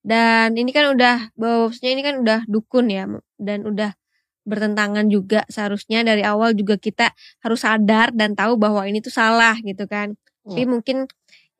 Dan 0.00 0.56
ini 0.56 0.72
kan 0.72 0.88
udah 0.96 1.36
bahwasanya 1.36 1.90
ini 1.92 2.02
kan 2.02 2.14
udah 2.24 2.38
dukun 2.48 2.88
ya 2.88 3.04
dan 3.36 3.68
udah 3.68 3.92
bertentangan 4.48 5.06
juga 5.12 5.44
seharusnya 5.52 6.00
dari 6.00 6.24
awal 6.24 6.56
juga 6.56 6.80
kita 6.80 7.12
harus 7.44 7.60
sadar 7.62 8.10
dan 8.16 8.32
tahu 8.32 8.56
bahwa 8.56 8.88
ini 8.88 9.04
tuh 9.04 9.12
salah 9.12 9.54
gitu 9.60 9.84
kan. 9.84 10.16
Ya. 10.48 10.56
Tapi 10.56 10.64
mungkin 10.64 11.04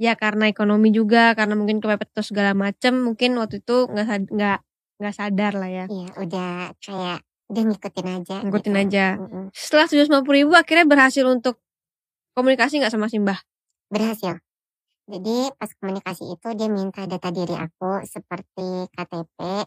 ya 0.01 0.17
karena 0.17 0.49
ekonomi 0.49 0.89
juga 0.95 1.37
karena 1.37 1.53
mungkin 1.59 1.85
kepepet 1.85 2.09
atau 2.17 2.25
segala 2.25 2.57
macem 2.57 2.97
mungkin 2.97 3.37
waktu 3.37 3.61
itu 3.61 3.91
nggak 3.93 4.33
nggak 4.33 4.59
nggak 4.99 5.15
sadar 5.15 5.53
lah 5.55 5.71
ya. 5.71 5.85
Iya, 5.87 6.09
udah 6.17 6.51
kayak 6.81 7.21
udah 7.53 7.63
ngikutin 7.69 8.07
aja. 8.09 8.37
Ngikutin 8.43 8.75
gitu. 8.75 8.83
aja. 8.89 9.07
Mm 9.21 9.29
-hmm. 9.29 9.45
Setelah 9.53 9.87
tujuh 9.87 10.07
puluh 10.25 10.39
ribu 10.43 10.53
akhirnya 10.57 10.87
berhasil 10.89 11.25
untuk 11.29 11.61
komunikasi 12.33 12.81
nggak 12.81 12.95
sama 12.95 13.13
Simbah? 13.13 13.39
Berhasil. 13.93 14.41
Jadi 15.09 15.49
pas 15.57 15.73
komunikasi 15.81 16.37
itu 16.37 16.49
dia 16.53 16.69
minta 16.69 17.09
data 17.09 17.33
diri 17.33 17.57
aku 17.57 18.05
seperti 18.05 18.93
KTP, 18.93 19.65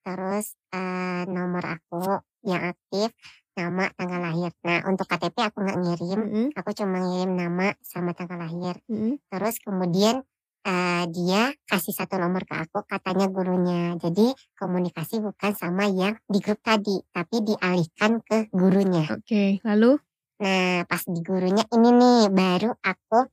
terus 0.00 0.56
uh, 0.72 1.28
nomor 1.28 1.76
aku 1.76 2.24
yang 2.48 2.72
aktif, 2.72 3.12
nama, 3.58 3.90
tanggal 3.98 4.20
lahir. 4.22 4.50
Nah 4.62 4.86
untuk 4.86 5.04
KTP 5.10 5.36
aku 5.42 5.58
nggak 5.60 5.78
ngirim, 5.82 6.20
mm 6.22 6.30
-hmm. 6.30 6.46
aku 6.54 6.70
cuma 6.78 6.98
ngirim 7.02 7.32
nama 7.34 7.74
sama 7.82 8.14
tanggal 8.14 8.38
lahir. 8.38 8.78
Mm 8.86 8.96
-hmm. 8.96 9.12
Terus 9.28 9.54
kemudian 9.60 10.16
uh, 10.68 11.04
dia 11.10 11.52
kasih 11.66 11.94
satu 11.94 12.20
nomor 12.20 12.44
ke 12.46 12.54
aku 12.54 12.84
katanya 12.86 13.26
gurunya. 13.30 13.94
Jadi 13.98 14.34
komunikasi 14.54 15.18
bukan 15.22 15.52
sama 15.56 15.88
yang 15.90 16.14
di 16.28 16.38
grup 16.38 16.60
tadi, 16.62 17.02
tapi 17.10 17.36
dialihkan 17.42 18.22
ke 18.22 18.52
gurunya. 18.54 19.04
Oke, 19.10 19.24
okay, 19.24 19.50
lalu? 19.64 19.98
Nah 20.38 20.86
pas 20.86 21.02
di 21.02 21.20
gurunya 21.24 21.66
ini 21.74 21.90
nih 21.90 22.22
baru 22.30 22.70
aku 22.78 23.26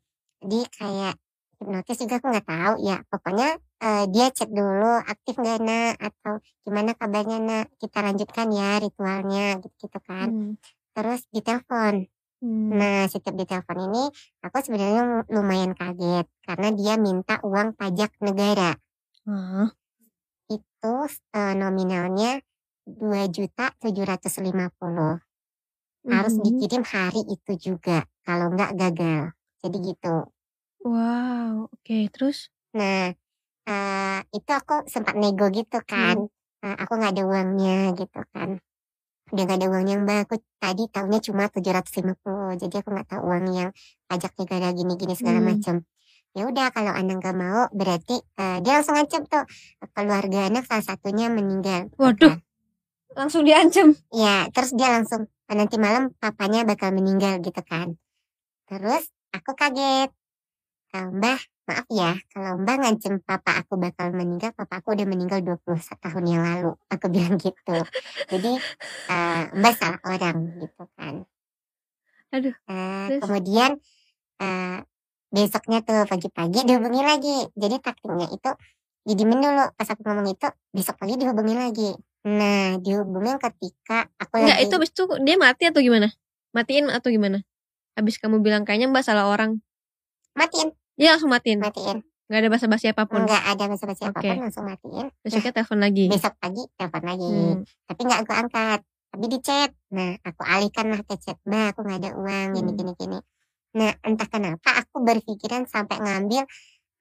di 0.45 0.61
kayak 0.73 1.17
hipnotis 1.65 1.97
juga 1.97 2.21
aku 2.21 2.29
nggak 2.29 2.47
tahu 2.47 2.73
ya. 2.85 2.97
Pokoknya 3.09 3.49
uh, 3.81 4.05
dia 4.13 4.29
cek 4.29 4.53
dulu 4.53 5.01
aktif 5.01 5.35
nggak 5.41 5.59
nak 5.65 5.93
atau 5.97 6.37
gimana 6.61 6.93
kabarnya 6.93 7.37
nak 7.41 7.65
kita 7.81 8.05
lanjutkan 8.05 8.47
ya 8.53 8.77
ritualnya 8.77 9.57
gitu, 9.65 9.75
-gitu 9.81 9.99
kan. 10.05 10.29
Hmm. 10.29 10.53
Terus 10.93 11.25
ditelepon 11.33 12.05
Hmm. 12.43 12.75
Nah, 12.75 13.07
setiap 13.07 13.33
di 13.33 13.47
telepon 13.47 13.89
ini 13.89 14.03
aku 14.43 14.55
sebenarnya 14.59 15.25
lumayan 15.31 15.71
kaget 15.73 16.27
karena 16.43 16.67
dia 16.75 16.93
minta 16.99 17.39
uang 17.41 17.73
pajak 17.73 18.11
negara. 18.21 18.75
Uh. 19.25 19.71
Itu 20.51 21.09
uh, 21.09 21.53
nominalnya 21.57 22.43
dua 22.85 23.25
juta 23.31 23.73
tujuh 23.81 24.05
ratus 24.05 24.43
lima 24.43 24.69
puluh. 24.77 25.17
Harus 26.05 26.37
hmm. 26.37 26.43
dikirim 26.45 26.83
hari 26.85 27.25
itu 27.25 27.53
juga, 27.57 28.05
kalau 28.21 28.53
nggak 28.53 28.77
gagal. 28.77 29.33
Jadi 29.65 29.77
gitu. 29.81 30.29
Wow, 30.85 31.73
oke, 31.73 31.81
okay. 31.81 32.05
terus? 32.13 32.53
Nah, 32.77 33.09
uh, 33.65 34.19
itu 34.29 34.51
aku 34.53 34.85
sempat 34.85 35.17
nego 35.17 35.49
gitu 35.49 35.81
kan. 35.81 36.29
Hmm. 36.29 36.29
Uh, 36.61 36.75
aku 36.77 36.93
nggak 37.01 37.13
ada 37.17 37.23
uangnya 37.25 37.93
gitu 37.97 38.21
kan 38.29 38.61
udah 39.33 39.43
gak 39.49 39.57
ada 39.57 39.67
uang 39.73 39.87
yang 39.89 40.03
bagus 40.05 40.37
tadi 40.61 40.85
tahunya 40.85 41.19
cuma 41.25 41.49
750 41.49 42.61
jadi 42.61 42.75
aku 42.77 42.89
nggak 42.93 43.09
tahu 43.09 43.21
uang 43.25 43.45
yang 43.57 43.69
pajak 44.05 44.37
negara 44.37 44.69
gini-gini 44.69 45.17
segala 45.17 45.41
hmm. 45.41 45.47
macam 45.49 45.75
ya 46.37 46.43
udah 46.45 46.67
kalau 46.69 46.93
anak 46.93 47.25
gak 47.25 47.33
mau 47.33 47.65
berarti 47.73 48.21
uh, 48.37 48.61
dia 48.61 48.77
langsung 48.77 48.93
ngancam 48.93 49.25
tuh 49.25 49.43
keluarga 49.97 50.39
anak 50.45 50.69
salah 50.69 50.85
satunya 50.85 51.33
meninggal 51.33 51.89
waduh 51.97 52.37
langsung 53.17 53.41
diancam 53.41 53.97
ya 54.13 54.45
terus 54.53 54.77
dia 54.77 54.93
langsung 54.93 55.25
nanti 55.49 55.77
malam 55.81 56.13
papanya 56.21 56.61
bakal 56.61 56.93
meninggal 56.93 57.41
gitu 57.41 57.61
kan 57.65 57.97
terus 58.69 59.09
aku 59.33 59.57
kaget 59.57 60.13
mbah 60.93 61.39
maaf 61.65 61.87
ya 61.89 62.13
kalau 62.29 62.61
mbak 62.61 62.77
ngancem 62.77 63.17
papa 63.25 63.65
aku 63.65 63.75
bakal 63.81 64.13
meninggal 64.13 64.53
papa 64.53 64.79
aku 64.79 64.93
udah 64.93 65.07
meninggal 65.09 65.41
20 65.41 65.65
tahun 65.97 66.23
yang 66.29 66.41
lalu 66.45 66.71
aku 66.93 67.05
bilang 67.09 67.35
gitu. 67.41 67.77
Jadi 68.29 68.51
uh, 69.09 69.43
mbak 69.57 69.73
salah 69.75 70.01
orang 70.05 70.61
gitu 70.61 70.83
kan. 70.93 71.25
Aduh 72.31 72.55
uh, 72.69 73.07
kemudian 73.17 73.81
uh, 74.39 74.79
besoknya 75.33 75.81
tuh 75.81 76.05
pagi-pagi 76.05 76.63
dihubungi 76.63 77.01
lagi. 77.01 77.37
Jadi 77.57 77.75
taktiknya 77.81 78.29
itu 78.29 78.51
didiemin 79.05 79.41
dulu 79.41 79.63
pas 79.77 79.87
aku 79.89 80.01
ngomong 80.01 80.27
itu 80.33 80.47
besok 80.69 81.01
pagi 81.01 81.17
dihubungi 81.17 81.55
lagi. 81.57 81.91
Nah 82.29 82.77
dihubungin 82.81 83.37
ketika 83.41 84.09
aku 84.21 84.41
Enggak, 84.41 84.57
lagi... 84.61 84.65
itu 84.69 84.75
itu 84.81 85.03
dia 85.25 85.35
mati 85.37 85.63
atau 85.69 85.81
gimana? 85.81 86.13
Matiin 86.53 86.93
atau 86.93 87.09
gimana? 87.09 87.41
Habis 87.97 88.21
kamu 88.21 88.41
bilang 88.45 88.63
kayaknya 88.69 88.89
mbak 88.89 89.01
salah 89.01 89.27
orang 89.29 89.64
matiin 90.35 90.69
Iya 90.95 91.15
langsung 91.15 91.31
matiin. 91.31 91.59
Matiin. 91.59 91.97
Gak 92.25 92.39
ada 92.41 92.49
basa-basi 92.49 92.85
apa 92.89 93.03
pun. 93.05 93.21
Gak 93.27 93.43
ada 93.45 93.63
basa-basi 93.69 94.01
okay. 94.07 94.09
apa 94.09 94.19
pun 94.23 94.37
langsung 94.47 94.65
matiin. 94.65 95.07
Besoknya 95.21 95.51
nah, 95.51 95.55
telepon 95.61 95.79
lagi. 95.83 96.05
Besok 96.09 96.33
pagi 96.41 96.63
telepon 96.73 97.03
lagi. 97.03 97.29
Hmm. 97.29 97.57
Tapi 97.85 98.01
gak 98.07 98.19
aku 98.25 98.33
angkat. 98.33 98.79
Tapi 99.11 99.25
di 99.29 99.39
chat. 99.43 99.69
Nah 99.93 100.11
aku 100.23 100.41
alihkan 100.41 100.85
lah 100.89 101.01
ke 101.03 101.15
chat. 101.19 101.37
Mbak 101.43 101.65
aku 101.75 101.79
gak 101.85 101.99
ada 102.01 102.11
uang 102.15 102.47
gini 102.55 102.71
hmm. 102.71 102.79
gini 102.79 102.91
gini. 102.97 103.19
Nah 103.75 103.91
entah 104.01 104.27
kenapa 104.31 104.69
aku 104.79 105.03
berpikiran 105.03 105.67
sampai 105.67 105.99
ngambil 105.99 106.43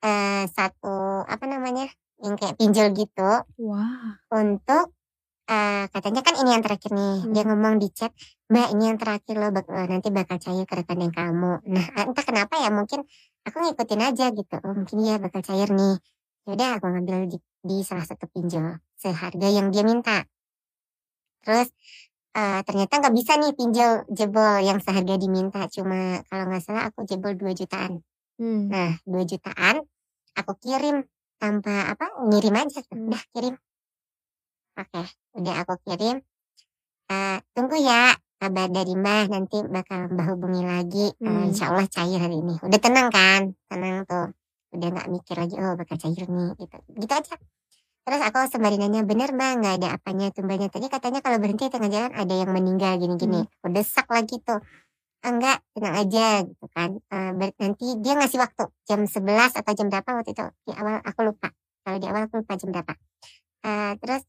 uh, 0.03 0.45
satu 0.51 1.23
apa 1.25 1.45
namanya 1.47 1.87
yang 2.19 2.35
kayak 2.35 2.59
pinjol 2.59 2.91
gitu. 2.99 3.31
Wah. 3.63 4.19
Untuk 4.35 4.94
uh, 5.49 5.85
katanya 5.93 6.21
kan 6.25 6.35
ini 6.41 6.51
yang 6.57 6.65
terakhir 6.65 6.91
nih 6.93 7.17
hmm. 7.25 7.33
dia 7.37 7.43
ngomong 7.45 7.75
di 7.81 7.89
chat 7.93 8.13
mbak 8.49 8.69
ini 8.77 8.83
yang 8.93 8.99
terakhir 9.01 9.35
loh 9.41 9.51
bak 9.53 9.67
eh, 9.69 9.87
nanti 9.89 10.09
bakal 10.13 10.37
cair 10.41 10.65
ke 10.69 10.75
rekening 10.77 11.13
kamu. 11.13 11.53
Nah 11.65 11.87
entah 12.05 12.25
kenapa 12.25 12.55
ya 12.61 12.71
mungkin 12.73 13.05
aku 13.45 13.57
ngikutin 13.61 14.01
aja 14.05 14.27
gitu. 14.33 14.57
Oh 14.61 14.73
mungkin 14.77 14.97
dia 15.01 15.17
bakal 15.21 15.41
cair 15.45 15.69
nih. 15.73 15.97
Yaudah 16.45 16.77
aku 16.77 16.87
ngambil 16.93 17.17
di, 17.29 17.39
di 17.65 17.77
salah 17.81 18.05
satu 18.05 18.29
pinjol 18.29 18.77
seharga 19.01 19.49
yang 19.49 19.73
dia 19.73 19.81
minta. 19.81 20.29
Terus 21.41 21.73
uh, 22.37 22.61
ternyata 22.65 23.01
nggak 23.01 23.15
bisa 23.17 23.33
nih 23.41 23.53
pinjol 23.57 23.93
jebol 24.13 24.61
yang 24.61 24.79
seharga 24.81 25.15
diminta 25.17 25.65
cuma 25.73 26.21
kalau 26.29 26.45
nggak 26.53 26.63
salah 26.65 26.93
aku 26.93 27.05
jebol 27.09 27.33
2 27.37 27.53
jutaan. 27.57 28.01
Hmm. 28.35 28.67
nah 28.67 28.99
2 29.07 29.31
jutaan 29.31 29.79
aku 30.35 30.53
kirim 30.59 31.07
tanpa 31.41 31.97
apa 31.97 32.13
ngirim 32.29 32.55
aja. 32.61 32.81
Hmm. 32.93 33.09
udah 33.09 33.25
kirim 33.33 33.55
Oke, 34.75 35.03
udah 35.39 35.55
aku 35.63 35.79
kirim. 35.87 36.19
Uh, 37.07 37.39
tunggu 37.55 37.79
ya 37.79 38.11
kabar 38.43 38.67
dari 38.75 38.99
Mbah 38.99 39.31
nanti 39.31 39.63
bakal 39.71 40.11
Mbah 40.11 40.27
hubungi 40.35 40.67
lagi. 40.67 41.07
Uh, 41.23 41.31
hmm. 41.31 41.49
Insya 41.55 41.71
Allah 41.71 41.87
cair 41.87 42.19
hari 42.19 42.43
ini. 42.43 42.59
Udah 42.59 42.81
tenang 42.83 43.09
kan? 43.15 43.55
Tenang 43.71 44.03
tuh. 44.03 44.35
Udah 44.75 44.89
nggak 44.91 45.09
mikir 45.15 45.37
lagi 45.39 45.55
oh 45.63 45.79
bakal 45.79 45.95
cair 45.95 46.27
nih 46.27 46.51
gitu. 46.59 46.77
Gitu 46.91 47.13
aja. 47.15 47.35
Terus 48.05 48.21
aku 48.21 48.39
sembari 48.51 48.77
nanya 48.77 49.07
bener 49.07 49.31
Mbak 49.31 49.53
nggak 49.63 49.75
ada 49.79 49.89
apanya 49.95 50.27
tumbalnya 50.35 50.67
tadi 50.67 50.91
katanya 50.91 51.23
kalau 51.23 51.39
berhenti 51.39 51.71
tengah 51.71 51.89
jalan 51.89 52.11
ada 52.11 52.35
yang 52.35 52.51
meninggal 52.51 52.99
gini-gini. 52.99 53.47
Hmm. 53.47 53.67
Udah 53.71 53.85
sak 53.87 54.11
lagi 54.11 54.43
tuh. 54.43 54.59
Enggak, 55.25 55.63
tenang 55.71 56.03
aja 56.03 56.43
gitu 56.43 56.67
kan. 56.75 56.99
Uh, 57.15 57.31
nanti 57.39 57.87
dia 58.03 58.19
ngasih 58.19 58.43
waktu 58.43 58.67
jam 58.91 59.07
11 59.07 59.55
atau 59.55 59.73
jam 59.73 59.87
berapa 59.87 60.11
waktu 60.19 60.35
itu 60.35 60.45
di 60.67 60.73
awal 60.75 60.99
aku 60.99 61.31
lupa. 61.31 61.55
Kalau 61.87 61.97
di 62.03 62.07
awal 62.11 62.27
aku 62.27 62.43
lupa 62.43 62.59
jam 62.59 62.75
berapa. 62.75 62.93
Uh, 63.65 63.95
terus 64.03 64.27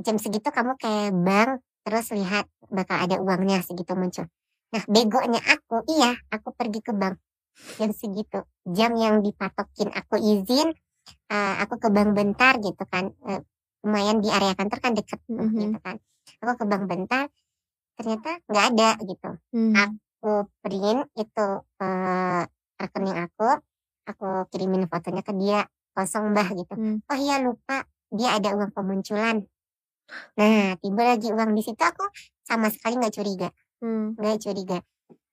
jam 0.00 0.16
segitu 0.20 0.48
kamu 0.52 0.76
kayak 0.76 1.12
bank 1.16 1.50
terus 1.86 2.10
lihat 2.12 2.50
bakal 2.68 2.98
ada 2.98 3.16
uangnya 3.22 3.62
segitu 3.62 3.94
muncul. 3.94 4.26
Nah 4.74 4.82
begonya 4.90 5.38
aku, 5.38 5.86
iya 5.86 6.18
aku 6.28 6.50
pergi 6.52 6.82
ke 6.82 6.92
bank 6.92 7.16
jam 7.78 7.90
segitu. 7.94 8.44
Jam 8.68 8.92
yang 8.98 9.24
dipatokin 9.24 9.94
aku 9.94 10.20
izin, 10.20 10.74
uh, 11.32 11.54
aku 11.64 11.80
ke 11.80 11.88
bank 11.88 12.12
bentar 12.12 12.58
gitu 12.60 12.84
kan. 12.90 13.14
Uh, 13.22 13.40
lumayan 13.86 14.18
di 14.18 14.28
area 14.28 14.52
kantor 14.58 14.78
kan 14.82 14.92
deket 14.98 15.20
mm 15.30 15.38
-hmm. 15.38 15.60
gitu 15.62 15.78
kan. 15.78 15.96
Aku 16.42 16.52
ke 16.58 16.64
bank 16.66 16.84
bentar, 16.90 17.30
ternyata 17.94 18.30
nggak 18.50 18.64
ada 18.74 18.90
gitu. 19.06 19.30
Mm. 19.54 19.72
Aku 19.78 20.32
print 20.60 21.06
itu 21.14 21.46
uh, 21.62 22.42
rekening 22.76 23.16
aku, 23.16 23.48
aku 24.10 24.28
kirimin 24.50 24.90
fotonya 24.90 25.22
ke 25.22 25.32
dia 25.38 25.70
kosong 25.94 26.34
bah 26.34 26.50
gitu. 26.50 26.74
Mm. 26.74 26.98
Oh 27.06 27.18
iya 27.18 27.40
lupa 27.40 27.86
dia 28.10 28.36
ada 28.36 28.58
uang 28.58 28.74
pemunculan 28.74 29.46
Nah, 30.38 30.78
tiba 30.78 31.02
lagi 31.02 31.28
uang 31.34 31.52
di 31.56 31.62
situ 31.62 31.82
aku 31.82 32.06
sama 32.46 32.70
sekali 32.70 33.00
nggak 33.00 33.14
curiga, 33.14 33.48
hmm. 33.82 34.18
nggak 34.18 34.38
curiga. 34.42 34.78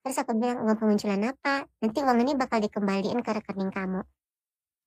Terus 0.03 0.17
aku 0.19 0.35
bilang 0.35 0.67
uang 0.67 0.75
pemunculan 0.75 1.21
apa? 1.23 1.63
Nanti 1.79 1.99
uang 2.03 2.19
ini 2.27 2.33
bakal 2.35 2.59
dikembalikan 2.59 3.23
ke 3.23 3.31
rekening 3.39 3.71
kamu. 3.71 4.01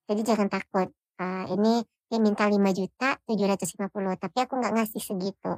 Jadi 0.07 0.21
jangan 0.23 0.49
takut. 0.52 0.88
Uh, 1.16 1.49
ini 1.57 1.81
dia 2.12 2.21
minta 2.21 2.45
5 2.45 2.52
juta 2.76 3.16
750 3.25 3.88
tapi 4.21 4.38
aku 4.45 4.52
nggak 4.61 4.75
ngasih 4.76 5.02
segitu. 5.02 5.52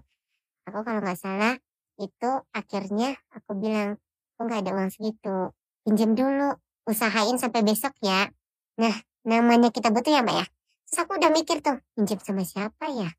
Aku 0.70 0.78
kalau 0.86 1.02
nggak 1.02 1.18
salah 1.18 1.58
itu 1.98 2.30
akhirnya 2.54 3.18
aku 3.34 3.58
bilang 3.58 3.98
aku 4.36 4.40
nggak 4.46 4.60
ada 4.62 4.70
uang 4.78 4.90
segitu. 4.94 5.50
Pinjam 5.82 6.14
dulu, 6.14 6.54
usahain 6.86 7.36
sampai 7.36 7.66
besok 7.66 7.92
ya. 7.98 8.30
Nah, 8.78 8.94
namanya 9.26 9.74
kita 9.74 9.90
butuh 9.90 10.14
ya 10.14 10.22
mbak 10.22 10.36
ya. 10.38 10.46
Terus 10.88 10.98
aku 11.04 11.18
udah 11.18 11.30
mikir 11.34 11.58
tuh, 11.60 11.82
pinjam 11.98 12.22
sama 12.22 12.46
siapa 12.46 12.88
ya? 12.94 13.10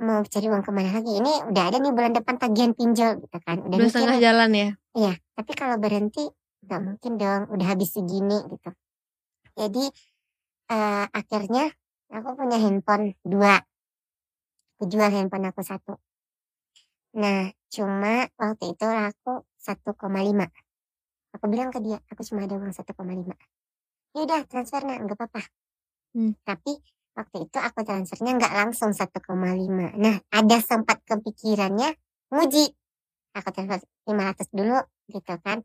Mau 0.00 0.24
cari 0.24 0.46
uang 0.48 0.64
ke 0.64 0.70
mana 0.72 0.90
lagi. 0.96 1.12
Ini 1.20 1.32
udah 1.52 1.64
ada 1.68 1.76
nih 1.76 1.92
bulan 1.92 2.12
depan 2.16 2.34
tagihan 2.40 2.72
pinjol 2.72 3.20
gitu 3.20 3.38
kan. 3.44 3.60
Udah, 3.60 3.76
udah 3.76 3.88
setengah 3.88 4.18
jalan 4.18 4.50
ya? 4.56 4.68
Iya 4.96 5.12
tapi 5.36 5.52
kalau 5.56 5.76
berhenti 5.76 6.24
nggak 6.64 6.80
mungkin 6.80 7.12
dong. 7.20 7.42
Udah 7.52 7.66
habis 7.76 7.92
segini 7.92 8.38
gitu. 8.48 8.70
Jadi 9.54 9.84
uh, 10.72 11.06
akhirnya 11.12 11.70
aku 12.08 12.28
punya 12.34 12.58
handphone 12.58 13.14
dua. 13.22 13.60
Aku 14.76 14.88
jual 14.88 15.12
handphone 15.12 15.52
aku 15.52 15.60
satu. 15.60 15.94
Nah 17.20 17.52
cuma 17.70 18.26
waktu 18.34 18.74
itu 18.74 18.82
aku 18.82 19.46
1,5 19.62 19.94
aku 21.30 21.44
bilang 21.46 21.70
ke 21.70 21.78
dia 21.78 22.02
aku 22.10 22.26
cuma 22.26 22.42
ada 22.42 22.58
uang 22.58 22.74
1,5 22.74 22.90
ya 24.10 24.20
udah 24.26 24.42
transfer 24.50 24.82
nah 24.82 24.98
nggak 24.98 25.14
apa-apa. 25.14 25.42
Hmm. 26.10 26.34
tapi 26.42 26.74
waktu 27.14 27.36
itu 27.48 27.58
aku 27.58 27.82
transfernya 27.82 28.38
nggak 28.38 28.54
langsung 28.54 28.94
1,5 28.94 29.10
nah 29.98 30.16
ada 30.30 30.56
sempat 30.62 31.02
kepikirannya 31.04 31.94
nguji 32.30 32.74
aku 33.34 33.48
transfer 33.54 33.80
500 34.10 34.50
dulu 34.50 34.78
gitu 35.10 35.34
kan. 35.42 35.58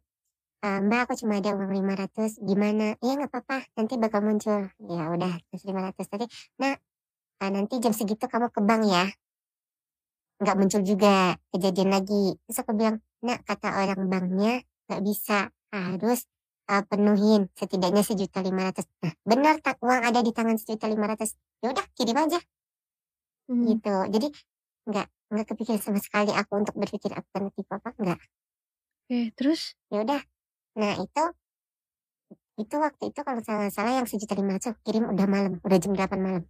E, 0.61 0.67
mbak 0.81 0.99
aku 1.09 1.13
cuma 1.21 1.37
ada 1.41 1.53
uang 1.53 1.71
500 1.73 2.41
gimana? 2.41 2.97
Ya 3.01 3.11
nggak 3.17 3.31
apa-apa 3.31 3.57
nanti 3.77 3.93
bakal 3.97 4.21
muncul. 4.25 4.69
Ya 4.89 5.03
udah 5.09 5.33
terus 5.49 5.63
500 5.65 6.05
tadi. 6.09 6.25
Nah 6.61 6.75
nanti 7.45 7.77
jam 7.77 7.93
segitu 7.93 8.25
kamu 8.25 8.49
ke 8.49 8.61
bank 8.61 8.83
ya. 8.89 9.05
Nggak 10.41 10.55
muncul 10.57 10.81
juga 10.81 11.37
kejadian 11.53 11.89
lagi. 11.93 12.37
Terus 12.45 12.57
aku 12.61 12.71
bilang 12.77 12.97
nah 13.25 13.37
kata 13.41 13.69
orang 13.81 14.05
banknya 14.09 14.61
nggak 14.85 15.01
bisa 15.01 15.49
harus 15.73 16.29
uh, 16.69 16.83
penuhin 16.85 17.47
setidaknya 17.53 18.01
sejuta 18.01 18.41
lima 18.41 18.69
ratus. 18.69 18.85
Nah, 19.01 19.13
benar 19.25 19.61
tak 19.61 19.77
uang 19.81 20.01
ada 20.01 20.19
di 20.21 20.31
tangan 20.33 20.57
sejuta 20.57 20.89
lima 20.89 21.05
ratus. 21.09 21.37
Ya 21.61 21.71
udah 21.71 21.85
kirim 21.93 22.17
aja. 22.17 22.39
Hmm. 23.49 23.63
Gitu. 23.69 23.95
Jadi 24.11 24.27
nggak 24.85 25.07
nggak 25.33 25.45
kepikiran 25.49 25.81
sama 25.81 25.99
sekali 26.01 26.31
aku 26.33 26.53
untuk 26.61 26.75
berpikir 26.77 27.09
tipe 27.09 27.73
apa 27.73 27.89
enggak. 27.97 28.19
Oke, 29.05 29.19
terus? 29.37 29.77
Ya 29.93 30.01
udah. 30.01 30.21
Nah 30.77 30.93
itu 31.01 31.23
itu 32.55 32.75
waktu 32.79 33.03
itu 33.11 33.19
kalau 33.19 33.41
salah 33.43 33.67
salah 33.67 33.99
yang 33.99 34.07
sejuta 34.07 34.33
lima 34.33 34.55
ratus 34.55 34.79
kirim 34.81 35.11
udah 35.11 35.27
malam, 35.27 35.59
udah 35.61 35.77
jam 35.77 35.91
delapan 35.93 36.19
malam. 36.21 36.43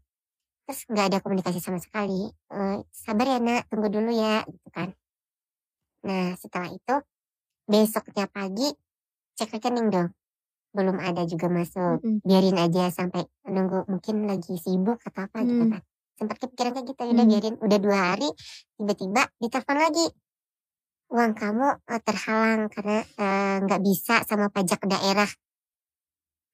Terus 0.66 0.82
nggak 0.90 1.06
ada 1.14 1.18
komunikasi 1.22 1.60
sama 1.62 1.78
sekali. 1.82 2.30
Uh, 2.50 2.82
sabar 2.90 3.26
ya 3.26 3.40
nak, 3.42 3.70
tunggu 3.70 3.90
dulu 3.90 4.10
ya, 4.14 4.46
gitu 4.46 4.70
kan. 4.74 4.94
Nah 6.06 6.38
setelah 6.38 6.70
itu 6.70 6.96
besoknya 7.66 8.30
pagi 8.30 8.70
cek 9.36 9.52
rekening 9.56 9.92
dong 9.92 10.10
belum 10.76 11.00
ada 11.00 11.24
juga 11.24 11.48
masuk 11.48 12.04
mm 12.04 12.04
-hmm. 12.04 12.20
biarin 12.28 12.58
aja 12.60 12.92
sampai 12.92 13.24
nunggu 13.48 13.88
mungkin 13.88 14.28
lagi 14.28 14.60
sibuk 14.60 15.00
atau 15.08 15.24
apa 15.24 15.40
mm. 15.40 15.48
gitu 15.48 15.64
kan 15.72 15.82
sempat 16.16 16.38
kepikiran 16.40 16.72
kayak 16.76 16.88
gitu 16.92 17.02
udah 17.08 17.26
mm. 17.26 17.32
biarin 17.32 17.56
udah 17.64 17.80
dua 17.80 18.00
hari 18.12 18.30
tiba-tiba 18.76 19.22
ditelepon 19.40 19.78
lagi 19.80 20.06
uang 21.16 21.32
kamu 21.38 21.68
uh, 21.80 22.02
terhalang 22.02 22.68
karena 22.68 23.00
eh, 23.06 23.56
nggak 23.64 23.82
uh, 23.82 23.86
bisa 23.86 24.16
sama 24.28 24.52
pajak 24.52 24.84
daerah 24.84 25.30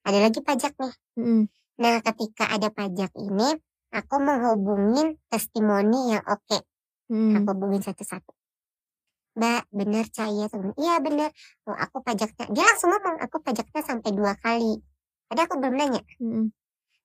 ada 0.05 0.17
lagi 0.21 0.39
pajak 0.45 0.73
nih 0.77 0.93
mm. 1.17 1.43
nah 1.81 1.97
ketika 2.05 2.45
ada 2.53 2.69
pajak 2.69 3.09
ini 3.17 3.57
aku 3.89 4.15
menghubungin 4.21 5.17
testimoni 5.33 6.13
yang 6.13 6.23
oke 6.29 6.45
okay. 6.45 6.61
mm. 7.09 7.41
aku 7.41 7.49
hubungin 7.57 7.81
satu-satu 7.81 8.40
Mbak, 9.31 9.61
bener 9.71 10.05
cahaya 10.11 10.45
teman. 10.51 10.75
Iya 10.75 10.99
bener. 10.99 11.29
Oh, 11.63 11.75
aku 11.75 12.03
pajaknya. 12.03 12.45
Dia 12.51 12.63
langsung 12.67 12.91
ngomong, 12.91 13.15
aku 13.23 13.39
pajaknya 13.39 13.81
sampai 13.83 14.11
dua 14.11 14.35
kali. 14.39 14.83
Ada 15.31 15.47
aku 15.47 15.55
belum 15.63 15.75
nanya. 15.79 16.03
Hmm. 16.19 16.51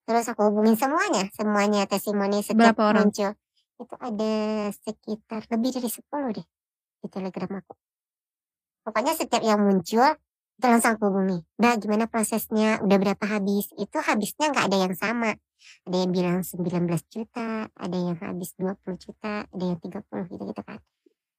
Terus 0.06 0.26
aku 0.30 0.50
hubungin 0.50 0.74
semuanya, 0.74 1.30
semuanya 1.34 1.86
testimoni 1.86 2.42
setiap 2.42 2.74
Berapa 2.74 2.82
orang? 2.94 3.10
muncul. 3.10 3.30
Itu 3.76 3.94
ada 3.98 4.34
sekitar 4.74 5.40
lebih 5.50 5.70
dari 5.78 5.90
sepuluh 5.90 6.30
deh 6.34 6.46
di 7.02 7.06
telegram 7.10 7.62
aku. 7.62 7.74
Pokoknya 8.86 9.18
setiap 9.18 9.42
yang 9.42 9.62
muncul, 9.62 10.06
itu 10.56 10.66
langsung 10.66 10.94
aku 10.94 11.10
hubungi. 11.10 11.42
Mbak, 11.58 11.74
gimana 11.84 12.04
prosesnya? 12.06 12.78
Udah 12.82 12.96
berapa 13.02 13.24
habis? 13.26 13.70
Itu 13.78 13.98
habisnya 13.98 14.54
nggak 14.54 14.66
ada 14.70 14.78
yang 14.78 14.94
sama. 14.94 15.34
Ada 15.86 15.96
yang 16.06 16.10
bilang 16.14 16.38
19 16.46 17.02
juta, 17.10 17.66
ada 17.70 17.96
yang 17.98 18.14
habis 18.18 18.54
20 18.58 18.94
juta, 18.98 19.46
ada 19.46 19.64
yang 19.66 19.78
30 19.82 20.30
gitu-gitu 20.30 20.62
kan. 20.62 20.78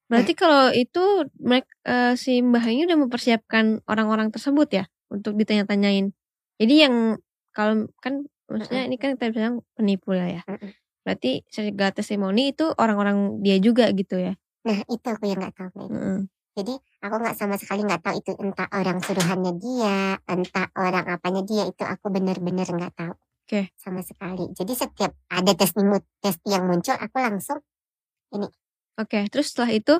Berarti 0.08 0.32
kalau 0.32 0.72
itu 0.72 1.28
mereka 1.36 1.68
uh, 1.84 2.12
si 2.16 2.40
Mbah 2.40 2.64
ini 2.64 2.88
udah 2.88 2.96
mempersiapkan 2.96 3.84
orang-orang 3.84 4.32
tersebut 4.32 4.68
ya 4.72 4.84
untuk 5.12 5.36
ditanya-tanyain. 5.36 6.16
Jadi 6.56 6.74
yang 6.74 7.20
kalau 7.52 7.92
kan 8.00 8.24
maksudnya 8.48 8.88
ini 8.88 8.96
kan 8.96 9.20
kita 9.20 9.28
bilang 9.30 9.60
penipu 9.76 10.16
lah 10.16 10.40
ya. 10.40 10.42
Berarti 11.04 11.44
segala 11.52 11.92
testimoni 11.92 12.56
itu 12.56 12.72
orang-orang 12.80 13.44
dia 13.44 13.60
juga 13.60 13.92
gitu 13.92 14.16
ya. 14.16 14.32
Nah 14.64 14.80
itu 14.88 15.06
aku 15.06 15.24
yang 15.28 15.40
nggak 15.44 15.56
tahu. 15.56 15.92
Mm 15.92 16.20
Jadi 16.58 16.74
aku 16.74 17.14
nggak 17.22 17.36
sama 17.38 17.54
sekali 17.54 17.86
nggak 17.86 18.02
tahu 18.02 18.18
itu 18.18 18.34
entah 18.34 18.66
orang 18.74 18.98
suruhannya 18.98 19.62
dia, 19.62 20.18
entah 20.26 20.66
orang 20.74 21.06
apanya 21.06 21.46
dia 21.46 21.70
itu 21.70 21.86
aku 21.86 22.10
benar-benar 22.10 22.66
nggak 22.66 22.98
tahu. 22.98 23.14
Oke. 23.14 23.46
Okay. 23.46 23.64
Sama 23.78 24.02
sekali. 24.02 24.50
Jadi 24.50 24.72
setiap 24.74 25.14
ada 25.30 25.52
testimoni 25.54 26.02
tes 26.18 26.34
yang 26.50 26.66
muncul 26.66 26.98
aku 26.98 27.16
langsung 27.22 27.62
ini 28.34 28.50
Oke, 28.98 29.30
terus 29.30 29.54
setelah 29.54 29.70
itu 29.70 29.94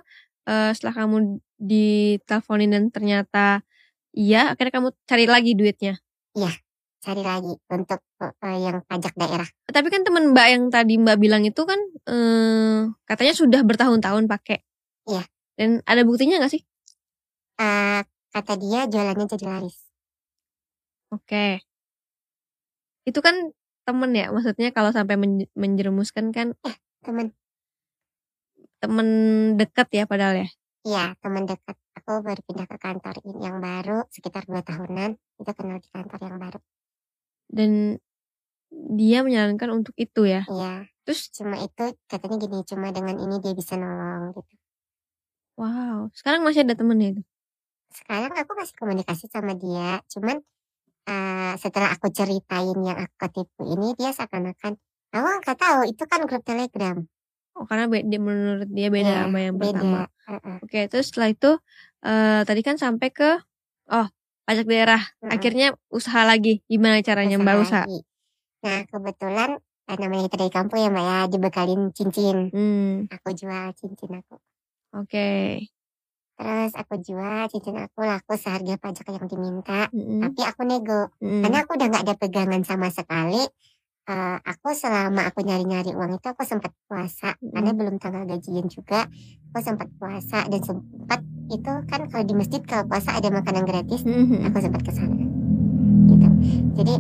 uh, 0.51 0.71
setelah 0.75 1.07
kamu 1.07 1.39
diteleponin 1.63 2.75
dan 2.75 2.85
ternyata 2.91 3.63
iya, 4.11 4.51
akhirnya 4.51 4.75
kamu 4.75 4.89
cari 5.07 5.25
lagi 5.31 5.53
duitnya. 5.55 6.03
Iya, 6.35 6.51
cari 6.99 7.23
lagi 7.23 7.55
untuk 7.71 8.01
uh, 8.19 8.59
yang 8.59 8.83
pajak 8.91 9.15
daerah. 9.15 9.47
Tapi 9.71 9.87
kan 9.87 10.03
teman 10.03 10.35
Mbak 10.35 10.47
yang 10.51 10.65
tadi 10.75 10.99
Mbak 10.99 11.17
bilang 11.23 11.47
itu 11.47 11.63
kan 11.63 11.79
uh, 12.11 12.91
katanya 13.07 13.35
sudah 13.39 13.61
bertahun-tahun 13.63 14.27
pakai. 14.27 14.67
Iya. 15.07 15.23
Dan 15.55 15.79
ada 15.87 16.03
buktinya 16.03 16.43
nggak 16.43 16.59
sih? 16.59 16.63
Uh, 17.59 18.03
kata 18.35 18.59
dia 18.59 18.91
jualannya 18.91 19.31
jadi 19.31 19.47
laris. 19.47 19.79
Oke. 21.15 21.63
Itu 23.07 23.23
kan 23.23 23.55
temen 23.87 24.11
ya, 24.13 24.29
maksudnya 24.35 24.75
kalau 24.75 24.91
sampai 24.91 25.17
menjerumuskan 25.57 26.35
kan? 26.35 26.53
Eh, 26.67 26.77
temen 27.07 27.38
temen 28.79 29.09
dekat 29.59 29.89
ya 29.93 30.05
padahal 30.07 30.47
ya? 30.47 30.49
Iya, 30.87 31.05
teman 31.21 31.45
dekat. 31.45 31.77
Aku 31.99 32.23
baru 32.25 32.41
pindah 32.47 32.67
ke 32.71 32.77
kantor 32.79 33.15
ini 33.27 33.41
yang 33.45 33.59
baru 33.59 34.07
sekitar 34.09 34.47
dua 34.47 34.63
tahunan. 34.63 35.19
Itu 35.37 35.51
kenal 35.53 35.79
di 35.83 35.89
kantor 35.91 36.21
yang 36.25 36.39
baru. 36.39 36.61
Dan 37.49 37.71
dia 38.71 39.25
menyarankan 39.25 39.83
untuk 39.83 39.95
itu 39.99 40.25
ya? 40.29 40.45
Iya. 40.49 40.89
Terus 41.09 41.33
cuma 41.33 41.57
itu 41.57 41.85
katanya 42.05 42.37
gini, 42.37 42.59
cuma 42.69 42.93
dengan 42.93 43.17
ini 43.17 43.41
dia 43.41 43.57
bisa 43.57 43.81
nolong 43.81 44.37
gitu. 44.37 44.55
Wow, 45.57 46.13
sekarang 46.15 46.45
masih 46.45 46.63
ada 46.69 46.77
temennya 46.77 47.17
itu? 47.17 47.23
Sekarang 47.89 48.37
aku 48.37 48.53
masih 48.55 48.77
komunikasi 48.77 49.27
sama 49.33 49.57
dia, 49.57 50.05
cuman 50.07 50.39
uh, 51.09 51.55
setelah 51.57 51.97
aku 51.97 52.13
ceritain 52.13 52.79
yang 52.79 52.99
aku 53.01 53.27
tipu 53.33 53.63
ini, 53.67 53.97
dia 53.97 54.13
seakan-akan, 54.13 54.77
aku 55.11 55.29
nggak 55.43 55.59
tahu 55.59 55.81
itu 55.89 56.05
kan 56.05 56.21
grup 56.29 56.45
telegram. 56.45 57.09
Oh, 57.59 57.67
karena 57.67 57.91
beda, 57.91 58.17
menurut 58.23 58.71
dia 58.71 58.87
beda 58.87 59.11
yeah, 59.11 59.23
sama 59.27 59.39
yang 59.43 59.57
beda. 59.59 59.83
pertama. 59.83 60.03
Uh 60.07 60.33
-uh. 60.39 60.57
Oke, 60.63 60.81
terus 60.87 61.11
setelah 61.11 61.29
itu 61.35 61.51
uh, 62.07 62.41
tadi 62.47 62.61
kan 62.63 62.79
sampai 62.79 63.11
ke 63.11 63.43
oh 63.91 64.07
pajak 64.47 64.67
daerah. 64.71 65.03
Uh 65.19 65.27
-uh. 65.27 65.31
Akhirnya 65.35 65.75
usaha 65.91 66.23
lagi. 66.23 66.63
Gimana 66.71 67.03
caranya 67.03 67.35
usaha 67.35 67.45
Mbak 67.51 67.57
usaha? 67.67 67.85
Lagi. 67.91 68.01
Nah 68.63 68.81
kebetulan 68.87 69.51
eh, 69.59 69.97
namanya 69.99 70.23
kita 70.31 70.37
dari 70.39 70.53
kampung 70.55 70.79
ya 70.79 70.89
Mbak 70.95 71.05
ya 71.05 71.19
dibekalin 71.27 71.83
cincin. 71.91 72.39
Hmm. 72.55 72.95
Aku 73.11 73.29
jual 73.35 73.75
cincin 73.75 74.11
aku. 74.23 74.39
Oke. 74.95 75.11
Okay. 75.11 75.47
Terus 76.39 76.73
aku 76.79 76.95
jual 77.03 77.51
cincin 77.51 77.75
aku 77.75 78.07
laku 78.07 78.39
seharga 78.39 78.79
pajak 78.79 79.11
yang 79.11 79.27
diminta. 79.27 79.91
Mm 79.91 79.99
-hmm. 79.99 80.21
Tapi 80.23 80.41
aku 80.47 80.61
nego. 80.63 81.11
Mm 81.19 81.27
-hmm. 81.27 81.43
Karena 81.43 81.59
aku 81.67 81.71
udah 81.75 81.87
nggak 81.91 82.05
ada 82.07 82.15
pegangan 82.15 82.63
sama 82.63 82.87
sekali 82.95 83.43
uh, 84.09 84.39
aku 84.41 84.73
selama 84.73 85.29
aku 85.29 85.45
nyari-nyari 85.45 85.93
uang 85.93 86.17
itu 86.17 86.27
aku 86.33 86.43
sempat 86.43 86.73
puasa 86.89 87.37
mm. 87.39 87.53
karena 87.53 87.71
belum 87.77 87.95
tanggal 88.01 88.25
gajian 88.25 88.67
juga 88.67 89.07
aku 89.53 89.59
sempat 89.61 89.89
puasa 90.01 90.49
dan 90.49 90.61
sempat 90.65 91.21
itu 91.49 91.73
kan 91.89 92.01
kalau 92.09 92.25
di 92.25 92.35
masjid 92.37 92.61
kalau 92.65 92.85
puasa 92.89 93.17
ada 93.17 93.29
makanan 93.33 93.65
gratis 93.65 94.05
mm-hmm. 94.05 94.49
aku 94.49 94.57
sempat 94.61 94.81
ke 94.85 94.93
sana 94.93 95.17
gitu 96.09 96.29
jadi 96.77 96.95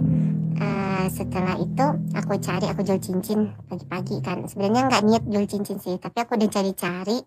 uh, 0.61 1.07
setelah 1.12 1.57
itu 1.61 1.87
aku 2.16 2.33
cari 2.40 2.66
aku 2.68 2.81
jual 2.85 3.01
cincin 3.01 3.53
pagi-pagi 3.68 4.21
kan 4.25 4.44
sebenarnya 4.49 4.88
nggak 4.88 5.03
niat 5.05 5.25
jual 5.29 5.44
cincin 5.49 5.77
sih 5.81 5.97
tapi 6.01 6.25
aku 6.25 6.40
udah 6.40 6.49
cari-cari 6.49 7.18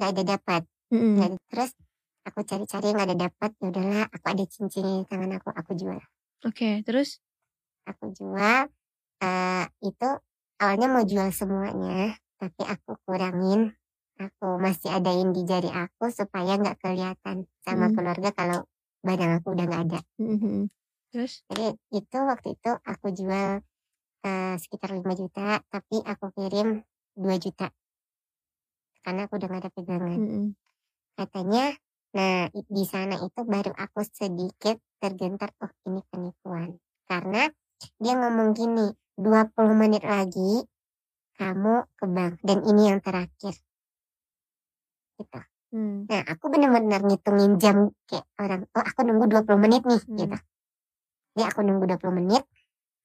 nggak 0.00 0.08
ada 0.16 0.22
dapat 0.36 0.62
mm-hmm. 0.92 1.36
terus 1.52 1.76
aku 2.24 2.44
cari-cari 2.44 2.88
nggak 2.96 3.08
ada 3.12 3.16
dapat 3.28 3.50
ya 3.60 3.66
udahlah 3.68 4.04
aku 4.08 4.26
ada 4.32 4.44
cincin 4.48 4.84
di 4.84 4.96
tangan 5.04 5.36
aku 5.36 5.48
aku 5.52 5.70
jual 5.76 6.00
oke 6.00 6.56
okay, 6.56 6.80
terus 6.80 7.20
aku 7.84 8.08
jual 8.16 8.72
uh, 9.20 9.64
itu 9.84 10.08
awalnya 10.60 10.88
mau 10.88 11.04
jual 11.04 11.28
semuanya, 11.32 12.16
tapi 12.40 12.62
aku 12.64 12.96
kurangin. 13.04 13.72
Aku 14.20 14.60
masih 14.60 14.92
adain 14.92 15.32
di 15.32 15.48
jari 15.48 15.72
aku 15.72 16.12
supaya 16.12 16.60
nggak 16.60 16.76
kelihatan 16.84 17.48
sama 17.64 17.88
hmm. 17.88 17.94
keluarga 17.96 18.28
kalau 18.36 18.68
barang 19.00 19.40
aku 19.40 19.56
udah 19.56 19.64
nggak 19.64 19.82
ada. 19.88 20.00
Hmm. 20.20 20.68
Terus? 21.08 21.40
Jadi 21.48 21.72
itu 21.96 22.18
waktu 22.20 22.52
itu 22.52 22.70
aku 22.84 23.06
jual 23.16 23.64
uh, 24.24 24.54
sekitar 24.60 24.94
5 24.94 25.02
juta, 25.16 25.64
tapi 25.72 25.96
aku 26.04 26.26
kirim 26.36 26.84
2 27.16 27.44
juta. 27.44 27.68
karena 29.00 29.24
aku 29.24 29.40
udah 29.40 29.48
gak 29.48 29.62
ada 29.64 29.72
pegangan. 29.72 30.18
Mm-mm. 30.20 30.46
Katanya, 31.16 31.72
nah 32.12 32.52
di 32.52 32.84
sana 32.84 33.16
itu 33.16 33.40
baru 33.48 33.72
aku 33.72 34.04
sedikit 34.04 34.76
tergentar, 35.00 35.56
oh 35.64 35.72
ini 35.88 36.04
penipuan. 36.12 36.76
Karena 37.08 37.48
dia 37.96 38.14
ngomong 38.20 38.52
gini, 38.52 38.92
20 39.20 39.76
menit 39.76 40.02
lagi 40.02 40.64
kamu 41.36 41.84
ke 41.96 42.04
bank 42.08 42.34
dan 42.44 42.58
ini 42.64 42.82
yang 42.92 43.00
terakhir. 43.04 43.54
Gitu. 45.16 45.40
Hmm. 45.70 46.08
Nah, 46.10 46.22
aku 46.26 46.50
benar-benar 46.50 47.00
ngitungin 47.06 47.60
jam 47.62 47.94
kayak 48.08 48.26
orang, 48.40 48.66
oh 48.74 48.84
aku 48.84 49.00
nunggu 49.06 49.30
20 49.30 49.60
menit 49.60 49.82
nih 49.86 50.02
Hmm. 50.02 50.16
gitu. 50.18 50.38
Jadi 51.36 51.42
aku 51.46 51.60
nunggu 51.62 51.84
20 51.86 52.16
menit. 52.16 52.44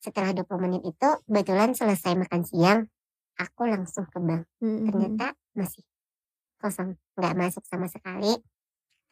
Setelah 0.02 0.34
20 0.34 0.60
menit 0.60 0.82
itu 0.84 1.10
kebetulan 1.30 1.78
selesai 1.78 2.14
makan 2.18 2.42
siang, 2.44 2.80
aku 3.38 3.62
langsung 3.70 4.06
ke 4.10 4.18
bank. 4.18 4.50
Mm-mm. 4.62 4.86
Ternyata 4.90 5.34
masih 5.54 5.86
kosong, 6.58 6.98
nggak 7.18 7.34
masuk 7.38 7.64
sama 7.70 7.86
sekali. 7.86 8.34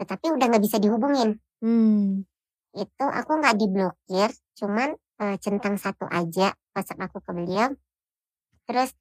Tetapi 0.01 0.25
udah 0.33 0.45
nggak 0.49 0.63
bisa 0.63 0.77
dihubungin. 0.81 1.37
Hmm. 1.61 2.25
Itu 2.73 3.05
aku 3.05 3.31
nggak 3.37 3.57
diblokir, 3.57 4.29
cuman 4.57 4.97
eh, 5.21 5.37
centang 5.37 5.77
satu 5.77 6.09
aja 6.09 6.57
WhatsApp 6.75 6.99
aku 7.05 7.17
ke 7.23 7.31
beliau. 7.33 7.69
Terus 8.67 8.91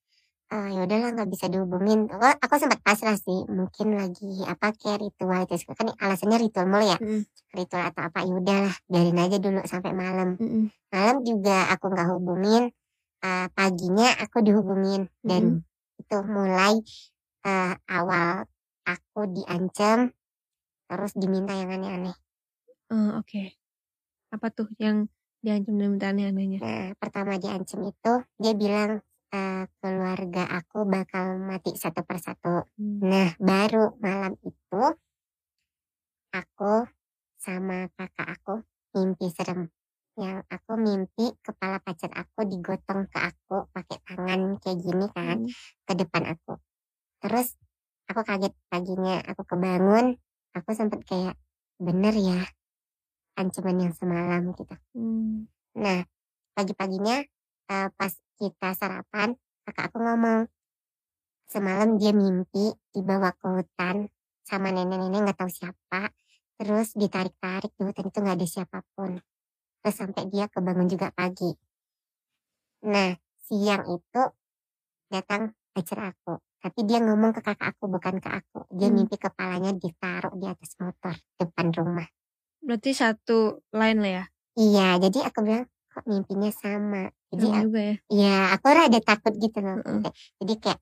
eh, 0.52 0.68
ya 0.76 0.80
udahlah 0.84 1.10
nggak 1.16 1.30
bisa 1.32 1.46
dihubungin. 1.48 2.08
Aku, 2.12 2.26
aku 2.44 2.54
sempat 2.60 2.80
pasrah 2.84 3.16
sih, 3.16 3.48
mungkin 3.48 3.96
lagi 3.96 4.44
apa 4.44 4.76
kayak 4.76 5.00
ritual 5.08 5.42
itu 5.48 5.72
kan 5.72 5.88
alasannya 5.96 6.38
ritual 6.44 6.66
mulu 6.68 6.84
ya, 6.84 6.98
Mm-mm. 7.00 7.22
ritual 7.56 7.82
atau 7.88 8.02
apa 8.08 8.18
ya 8.28 8.32
udahlah 8.36 8.74
biarin 8.90 9.18
aja 9.18 9.36
dulu 9.40 9.60
sampai 9.64 9.92
malam. 9.96 10.36
Mm-mm. 10.36 10.68
Malam 10.92 11.16
juga 11.24 11.72
aku 11.72 11.84
nggak 11.88 12.08
hubungin, 12.12 12.62
eh, 13.24 13.46
paginya 13.56 14.08
aku 14.20 14.44
dihubungin 14.44 15.08
dan 15.24 15.64
itu 15.96 16.16
mulai 16.28 16.74
eh, 17.48 17.74
awal 17.88 18.44
aku 18.84 19.20
diancam 19.30 20.10
terus 20.90 21.12
diminta 21.16 21.56
yang 21.56 21.72
aneh-aneh. 21.72 22.16
Oh, 22.92 23.16
Oke. 23.24 23.56
Apa 24.28 24.52
tuh 24.52 24.68
yang 24.76 25.08
diancam 25.44 25.74
dan 25.80 25.88
minta 25.92 26.06
aneh-anehnya? 26.12 26.58
Nah, 26.62 26.86
pertama 26.96 27.32
diancam 27.42 27.80
itu 27.90 28.12
dia 28.38 28.54
bilang 28.54 28.90
eh, 29.34 29.64
keluarga 29.80 30.42
aku 30.58 30.78
bakal 30.86 31.36
mati 31.42 31.74
satu 31.74 32.00
persatu. 32.06 32.70
Hmm. 32.78 32.98
Nah, 33.02 33.28
baru 33.42 33.98
malam 33.98 34.38
itu 34.46 34.82
aku 36.32 36.74
sama 37.36 37.88
kakak 37.98 38.28
aku 38.38 38.54
mimpi 38.94 39.26
serem. 39.32 39.68
Yang 40.14 40.38
aku 40.52 40.72
mimpi 40.76 41.26
kepala 41.40 41.80
pacar 41.80 42.12
aku 42.12 42.44
digotong 42.44 43.08
ke 43.08 43.18
aku 43.18 43.56
pakai 43.72 43.98
tangan 44.06 44.40
kayak 44.60 44.78
gini 44.84 45.06
kan 45.16 45.36
Hmm. 45.42 45.52
ke 45.88 45.92
depan 45.96 46.22
aku. 46.36 46.52
Terus 47.22 47.48
aku 48.10 48.20
kaget 48.28 48.52
paginya 48.68 49.16
aku 49.24 49.42
kebangun, 49.48 50.06
aku 50.56 50.70
sempet 50.76 51.00
kayak 51.08 51.34
bener 51.80 52.14
ya 52.14 52.40
ancaman 53.38 53.88
yang 53.88 53.94
semalam 53.96 54.52
gitu. 54.52 54.74
Hmm. 54.96 55.48
Nah, 55.78 56.04
pagi-paginya 56.52 57.24
eh, 57.72 57.88
pas 57.96 58.12
kita 58.36 58.74
sarapan, 58.76 59.32
kakak 59.64 59.92
aku 59.92 59.98
ngomong, 60.02 60.50
semalam 61.48 61.96
dia 62.00 62.12
mimpi 62.12 62.72
dibawa 62.92 63.32
ke 63.36 63.46
hutan 63.46 64.08
sama 64.42 64.74
nenek-nenek 64.74 65.30
nggak 65.30 65.38
tahu 65.38 65.50
siapa, 65.52 66.10
terus 66.58 66.92
ditarik-tarik 66.98 67.72
di 67.76 67.82
hutan 67.86 68.04
itu 68.10 68.18
nggak 68.18 68.36
ada 68.36 68.48
siapa 68.48 68.78
pun. 68.92 69.16
Terus 69.82 69.96
sampai 69.96 70.24
dia 70.30 70.46
kebangun 70.50 70.88
juga 70.90 71.10
pagi. 71.14 71.50
Nah, 72.82 73.14
siang 73.38 73.86
itu 73.90 74.22
datang 75.06 75.54
pacar 75.70 76.14
aku. 76.14 76.38
Tapi 76.62 76.80
dia 76.86 77.02
ngomong 77.02 77.34
ke 77.34 77.40
kakak 77.42 77.74
aku, 77.74 77.90
bukan 77.90 78.22
ke 78.22 78.30
aku. 78.30 78.70
Dia 78.70 78.86
Hmm. 78.86 79.02
mimpi 79.02 79.18
kepalanya 79.18 79.74
ditaruh 79.74 80.34
di 80.38 80.46
atas 80.46 80.78
motor 80.78 81.14
depan 81.34 81.74
rumah. 81.74 82.06
Berarti 82.62 82.90
satu 82.94 83.60
line 83.74 83.98
lah 83.98 84.12
ya. 84.22 84.24
Iya, 84.54 84.86
jadi 85.02 85.18
aku 85.26 85.38
bilang, 85.42 85.66
kok 85.90 86.04
mimpinya 86.06 86.50
sama. 86.54 87.10
Jadi 87.32 87.46
Serem 87.48 87.62
juga 87.66 87.80
ya. 87.80 87.94
Ya, 88.12 88.36
aku 88.54 88.66
rada 88.70 89.00
takut 89.02 89.34
gitu 89.36 89.58
loh. 89.58 89.76
Kayak- 89.82 90.16
Jadi 90.38 90.54
kayak 90.60 90.80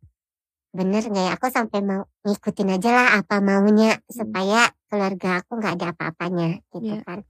bener 0.70 1.02
gak 1.02 1.24
ya? 1.24 1.32
Aku 1.34 1.46
sampai 1.50 1.78
mau 1.82 2.02
ngikutin 2.22 2.74
aja 2.76 2.90
lah 2.94 3.08
apa 3.18 3.42
maunya 3.42 3.98
supaya 4.06 4.70
keluarga 4.86 5.42
aku 5.42 5.58
nggak 5.58 5.74
ada 5.78 5.86
apa-apanya 5.94 6.62
gitu 6.70 6.94
Iya. 6.94 7.02
kan. 7.02 7.20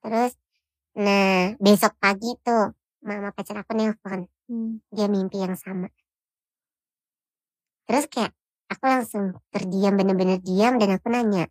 Terus, 0.00 0.32
nah 0.96 1.52
besok 1.60 1.92
pagi 2.00 2.32
tuh 2.40 2.72
mama 3.04 3.32
pacar 3.32 3.60
aku 3.60 3.72
nelpon, 3.76 4.28
Hmm. 4.48 4.80
dia 4.88 5.08
mimpi 5.08 5.40
yang 5.40 5.56
sama. 5.56 5.88
Terus 7.84 8.04
kayak 8.08 8.32
aku 8.68 8.84
langsung 8.86 9.24
terdiam 9.50 9.96
bener-bener 9.96 10.38
diam 10.40 10.76
dan 10.80 10.96
aku 10.96 11.08
nanya, 11.10 11.48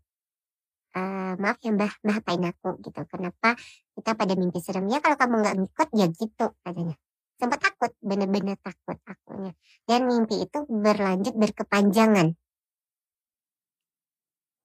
"Eh, 0.97 1.33
maaf 1.37 1.57
ya 1.61 1.69
mbah, 1.75 1.93
mbah 2.01 2.17
apain 2.21 2.43
aku 2.49 2.69
gitu. 2.81 2.99
Kenapa 3.05 3.53
kita 3.93 4.11
pada 4.17 4.33
mimpi 4.33 4.57
serem? 4.63 4.89
Ya 4.89 4.97
kalau 5.03 5.17
kamu 5.21 5.35
nggak 5.45 5.55
ngikut 5.61 5.89
ya 5.93 6.05
gitu 6.09 6.45
katanya. 6.65 6.95
Sempat 7.39 7.59
takut, 7.61 7.91
bener-bener 8.03 8.57
takut 8.59 8.97
akunya. 9.05 9.53
Dan 9.87 10.09
mimpi 10.09 10.41
itu 10.43 10.59
berlanjut 10.67 11.33
berkepanjangan. 11.37 12.33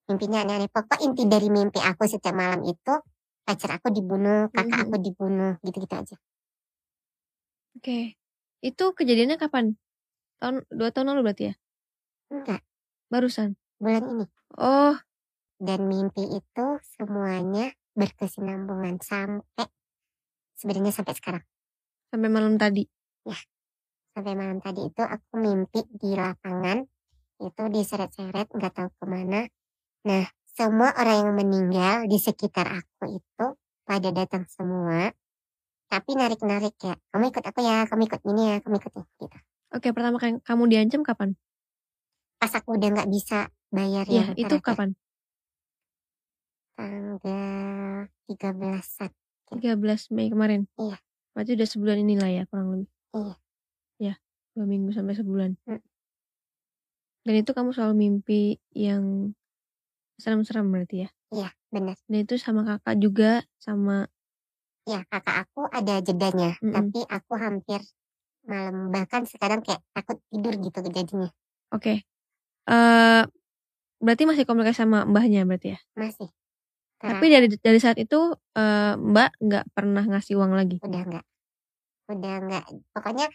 Mimpinya 0.08 0.44
aneh-aneh. 0.44 0.68
Pokok 0.68 1.00
inti 1.00 1.24
dari 1.24 1.48
mimpi 1.48 1.80
aku 1.80 2.04
setiap 2.04 2.36
malam 2.36 2.60
itu, 2.68 2.92
pacar 3.44 3.80
aku 3.80 3.88
dibunuh, 3.88 4.52
kakak 4.52 4.76
Mhm. 4.76 4.84
aku 4.88 4.96
dibunuh, 5.00 5.52
gitu-gitu 5.64 5.94
aja. 5.96 6.16
Oke. 7.76 8.14
Itu 8.64 8.84
kejadiannya 8.94 9.36
kapan? 9.36 9.74
Tahun 10.40 10.64
dua 10.72 10.90
tahun 10.94 11.14
lalu 11.14 11.20
berarti 11.30 11.44
ya? 11.52 11.54
Enggak, 12.32 12.60
Barusan. 13.12 13.56
bulan 13.82 14.02
ini. 14.06 14.24
Oh, 14.58 14.94
Dan 15.64 15.88
mimpi 15.88 16.28
itu 16.28 16.66
semuanya 16.84 17.72
berkesinambungan 17.96 19.00
sampai 19.00 19.64
sebenarnya 20.52 20.92
sampai 20.92 21.14
sekarang. 21.16 21.44
sampai 22.12 22.28
malam 22.30 22.54
tadi. 22.60 22.84
Sampai 24.14 24.38
malam 24.38 24.62
tadi 24.62 24.86
itu 24.86 25.02
aku 25.02 25.40
mimpi 25.42 25.82
di 25.90 26.14
lapangan 26.14 26.84
itu 27.42 27.62
diseret-seret 27.66 28.46
nggak 28.54 28.72
tahu 28.76 28.88
ke 28.94 29.04
mana. 29.10 29.42
Nah 30.06 30.22
semua 30.54 30.94
orang 30.94 31.26
yang 31.26 31.34
meninggal 31.34 32.06
di 32.06 32.14
sekitar 32.22 32.70
aku 32.70 33.18
itu 33.18 33.46
pada 33.82 34.08
datang 34.14 34.46
semua. 34.46 35.10
Tapi 35.90 36.10
narik-narik 36.14 36.74
ya, 36.78 36.94
kamu 37.10 37.34
ikut 37.34 37.44
aku 37.44 37.60
ya, 37.66 37.86
kamu 37.90 38.02
ikut 38.06 38.22
ini 38.22 38.42
ya, 38.50 38.56
kamu 38.62 38.74
ikut 38.78 38.92
ini. 38.94 39.06
Gitu. 39.18 39.38
Oke, 39.74 39.88
pertama 39.90 40.16
kali 40.22 40.38
kamu 40.46 40.62
diancam 40.70 41.02
kapan? 41.02 41.34
Pas 42.38 42.52
aku 42.54 42.78
udah 42.78 42.88
nggak 42.94 43.10
bisa 43.10 43.50
bayar 43.74 44.06
Iya, 44.06 44.14
yang 44.14 44.28
itu 44.38 44.46
terakhir, 44.46 44.62
kapan? 44.62 44.88
Tanggal 46.74 48.10
13 48.30 49.10
13 49.50 50.14
Mei 50.14 50.28
kemarin. 50.30 50.66
Iya. 50.78 50.98
Berarti 51.34 51.50
udah 51.58 51.68
sebulan 51.68 51.98
inilah 52.02 52.30
ya 52.30 52.42
kurang 52.50 52.68
lebih. 52.74 52.90
Iya. 53.14 53.34
Ya, 53.98 54.14
dua 54.54 54.66
minggu 54.66 54.90
sampai 54.90 55.14
sebulan. 55.14 55.58
Hmm. 55.66 55.82
Dan 57.24 57.34
itu 57.40 57.50
kamu 57.56 57.72
selalu 57.72 57.94
mimpi 57.96 58.60
yang 58.76 59.32
serem-serem 60.20 60.68
berarti 60.68 61.06
ya. 61.06 61.10
Iya, 61.32 61.50
benar. 61.72 61.96
Dan 62.06 62.18
itu 62.26 62.34
sama 62.38 62.62
kakak 62.62 62.96
juga 63.00 63.42
sama 63.58 64.06
Ya 64.84 65.00
kakak 65.08 65.48
aku 65.48 65.64
ada 65.72 66.04
jedanya, 66.04 66.60
Mm-mm. 66.60 66.76
tapi 66.76 67.00
aku 67.08 67.32
hampir 67.40 67.80
malam 68.44 68.92
bahkan 68.92 69.24
sekarang 69.24 69.64
kayak 69.64 69.80
takut 69.96 70.20
tidur 70.28 70.52
gitu 70.60 70.78
jadinya. 70.92 71.32
Oke. 71.72 72.04
Eh 72.68 73.22
berarti 74.04 74.22
masih 74.28 74.44
komunikasi 74.44 74.84
sama 74.84 75.08
mbahnya 75.08 75.48
berarti 75.48 75.72
ya. 75.72 75.78
Masih. 75.96 76.28
Tapi 77.04 77.26
dari 77.28 77.46
dari 77.60 77.78
saat 77.80 78.00
itu 78.00 78.32
eh, 78.56 78.94
Mbak 78.96 79.30
nggak 79.44 79.64
pernah 79.76 80.04
ngasih 80.08 80.40
uang 80.40 80.52
lagi. 80.56 80.80
udah 80.80 81.02
enggak 81.04 81.24
udah 82.04 82.34
enggak 82.40 82.64
pokoknya 82.92 83.26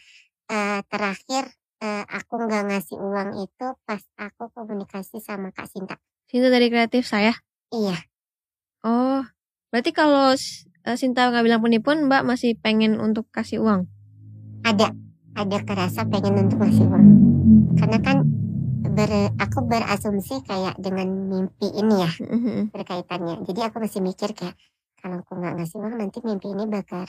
eh, 0.50 0.82
terakhir 0.90 1.44
eh, 1.82 2.06
aku 2.06 2.34
nggak 2.42 2.64
ngasih 2.70 2.98
uang 2.98 3.30
itu 3.46 3.68
pas 3.86 4.02
aku 4.18 4.50
komunikasi 4.54 5.22
sama 5.22 5.54
Kak 5.54 5.70
Sinta. 5.70 6.02
Sinta 6.26 6.50
dari 6.50 6.70
kreatif 6.70 7.06
saya. 7.06 7.34
iya. 7.70 7.98
Oh, 8.82 9.22
berarti 9.70 9.92
kalau 9.94 10.34
Sinta 10.96 11.30
nggak 11.30 11.46
bilang 11.46 11.62
penipuan, 11.62 12.08
Mbak 12.10 12.24
masih 12.26 12.58
pengen 12.58 12.98
untuk 12.98 13.30
kasih 13.30 13.62
uang. 13.62 13.86
ada. 14.66 14.90
Ada 15.38 15.62
kerasa 15.64 16.04
pengen 16.10 16.50
untuk 16.50 16.60
ngasih 16.60 16.90
uang. 16.90 17.06
Karena 17.78 18.00
kan 18.02 18.28
ber, 19.00 19.12
aku 19.40 19.58
berasumsi 19.64 20.44
kayak 20.44 20.76
dengan 20.76 21.08
mimpi 21.08 21.72
ini 21.72 21.96
ya 22.04 22.12
berkaitannya 22.76 23.48
jadi 23.48 23.72
aku 23.72 23.80
masih 23.80 24.04
mikir 24.04 24.36
kayak 24.36 24.60
kalau 25.00 25.24
aku 25.24 25.40
nggak 25.40 25.56
ngasih 25.56 25.80
uang 25.80 25.96
nanti 25.96 26.20
mimpi 26.20 26.52
ini 26.52 26.68
bakal 26.68 27.08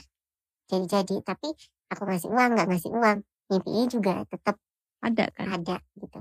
jadi-jadi 0.71 1.19
tapi 1.27 1.51
aku 1.91 2.01
ngasih 2.07 2.31
uang 2.31 2.49
nggak 2.55 2.67
ngasih 2.71 2.91
uang 2.95 3.17
mimpi 3.51 3.69
ini 3.75 3.85
juga 3.91 4.23
tetap 4.31 4.55
Ada 5.01 5.33
kan? 5.33 5.49
ada 5.57 5.81
gitu. 5.97 6.19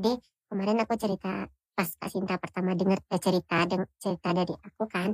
Jadi 0.00 0.12
kemarin 0.48 0.80
aku 0.80 0.96
cerita 0.96 1.46
pas 1.76 1.88
Kak 2.00 2.08
Sinta 2.08 2.40
pertama 2.40 2.72
dengar 2.72 2.96
eh, 3.12 3.20
cerita 3.20 3.68
deng, 3.68 3.84
cerita 4.00 4.32
dari 4.32 4.56
aku 4.56 4.88
kan, 4.88 5.12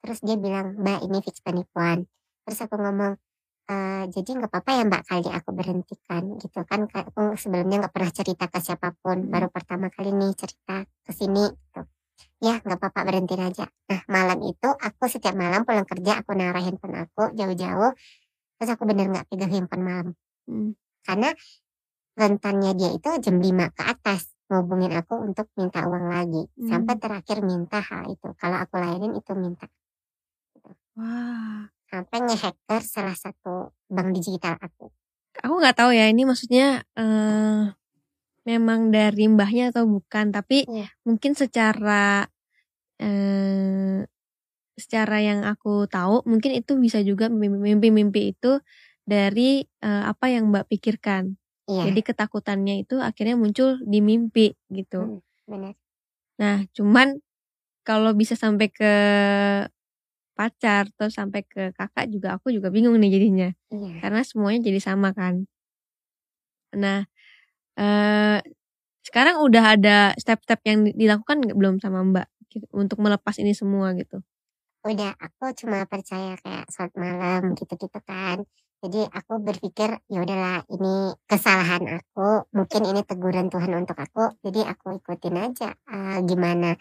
terus 0.00 0.24
dia 0.24 0.36
bilang 0.40 0.80
Mbak 0.80 1.00
ini 1.04 1.18
fix 1.20 1.44
penipuan. 1.44 2.08
Terus 2.44 2.58
aku 2.64 2.80
ngomong 2.80 3.20
uh, 3.68 4.04
jadi 4.12 4.30
nggak 4.36 4.50
apa-apa 4.52 4.70
ya 4.76 4.82
Mbak 4.84 5.02
kali 5.08 5.28
aku 5.32 5.50
berhentikan 5.56 6.22
gitu 6.40 6.60
kan 6.68 6.80
aku 6.88 7.36
sebelumnya 7.40 7.86
nggak 7.86 7.94
pernah 7.94 8.12
cerita 8.12 8.44
ke 8.48 8.58
siapa 8.60 8.92
pun 9.00 9.24
hmm. 9.24 9.30
baru 9.32 9.48
pertama 9.48 9.88
kali 9.88 10.12
nih 10.12 10.32
cerita 10.36 10.84
ke 10.84 11.12
sini 11.12 11.48
gitu. 11.48 11.80
ya 12.44 12.60
nggak 12.60 12.78
apa-apa 12.78 13.00
berhenti 13.08 13.34
aja 13.40 13.66
nah 13.88 14.00
malam 14.08 14.38
itu 14.44 14.68
aku 14.68 15.04
setiap 15.08 15.34
malam 15.36 15.64
pulang 15.64 15.88
kerja 15.88 16.20
aku 16.20 16.36
naruh 16.36 16.60
handphone 16.60 16.96
aku 16.98 17.32
jauh-jauh 17.32 17.92
terus 18.60 18.70
aku 18.70 18.82
bener 18.84 19.08
nggak 19.08 19.26
pegang 19.32 19.52
handphone 19.52 19.84
malam 19.84 20.08
hmm. 20.48 20.76
karena 21.04 21.32
rentannya 22.14 22.72
dia 22.78 22.90
itu 22.94 23.10
jam 23.18 23.42
5 23.42 23.74
ke 23.74 23.82
atas 23.82 24.30
ngubungin 24.44 24.92
aku 24.92 25.24
untuk 25.24 25.48
minta 25.56 25.88
uang 25.88 26.06
lagi 26.12 26.42
hmm. 26.46 26.68
sampai 26.68 26.94
terakhir 27.00 27.40
minta 27.40 27.80
hal 27.80 28.12
itu 28.12 28.28
kalau 28.36 28.60
aku 28.60 28.76
layanin 28.76 29.16
itu 29.16 29.32
minta 29.34 29.66
wah 30.94 31.73
sampai 31.94 32.18
ngehacker 32.26 32.82
salah 32.82 33.14
satu 33.14 33.70
bank 33.86 34.10
digital 34.18 34.58
aku. 34.58 34.90
Aku 35.38 35.54
nggak 35.62 35.78
tahu 35.78 35.94
ya 35.94 36.10
ini 36.10 36.26
maksudnya 36.26 36.82
uh, 36.98 37.70
memang 38.42 38.90
dari 38.90 39.30
mbahnya 39.30 39.70
atau 39.70 39.86
bukan, 39.86 40.34
tapi 40.34 40.66
yeah. 40.66 40.90
mungkin 41.06 41.38
secara 41.38 42.26
uh, 42.98 43.98
secara 44.74 45.16
yang 45.22 45.46
aku 45.46 45.86
tahu 45.86 46.26
mungkin 46.26 46.58
itu 46.58 46.74
bisa 46.82 46.98
juga 47.06 47.30
mimpi-mimpi 47.30 48.34
itu 48.34 48.58
dari 49.06 49.62
uh, 49.86 50.10
apa 50.10 50.34
yang 50.34 50.50
mbak 50.50 50.66
pikirkan. 50.66 51.38
Yeah. 51.70 51.88
Jadi 51.88 52.00
ketakutannya 52.10 52.82
itu 52.82 52.98
akhirnya 52.98 53.38
muncul 53.38 53.78
di 53.86 54.02
mimpi 54.02 54.52
gitu. 54.68 55.00
Hmm, 55.00 55.20
benar. 55.46 55.74
Nah, 56.36 56.66
cuman 56.74 57.22
kalau 57.86 58.12
bisa 58.12 58.34
sampai 58.34 58.68
ke 58.68 58.92
pacar 60.34 60.90
terus 60.98 61.14
sampai 61.16 61.40
ke 61.46 61.72
kakak 61.78 62.06
juga 62.10 62.28
aku 62.36 62.50
juga 62.50 62.68
bingung 62.74 62.98
nih 63.00 63.10
jadinya. 63.16 63.48
Iya. 63.72 63.94
karena 64.02 64.20
semuanya 64.26 64.60
jadi 64.68 64.80
sama 64.82 65.10
kan. 65.14 65.46
Nah 66.74 67.06
eh, 67.78 68.38
sekarang 69.04 69.36
udah 69.44 69.64
ada 69.76 69.98
step-step 70.16 70.60
yang 70.64 70.88
dilakukan 70.90 71.44
belum 71.52 71.76
sama 71.78 72.00
mbak 72.02 72.26
gitu, 72.48 72.66
untuk 72.72 72.98
melepas 73.04 73.36
ini 73.38 73.52
semua 73.52 73.92
gitu? 73.98 74.24
Udah 74.84 75.12
aku 75.16 75.52
cuma 75.64 75.84
percaya 75.88 76.36
kayak 76.40 76.66
saat 76.72 76.92
malam 76.96 77.52
gitu-gitu 77.56 78.00
kan. 78.04 78.44
Jadi 78.84 79.00
aku 79.00 79.40
berpikir 79.40 79.96
ya 80.12 80.20
udahlah 80.20 80.60
ini 80.68 81.16
kesalahan 81.24 81.88
aku 81.88 82.52
mungkin 82.52 82.82
ini 82.92 83.00
teguran 83.00 83.48
Tuhan 83.48 83.72
untuk 83.80 83.96
aku 83.96 84.36
jadi 84.44 84.68
aku 84.76 85.00
ikutin 85.00 85.36
aja 85.40 85.72
uh, 85.88 86.20
gimana 86.20 86.76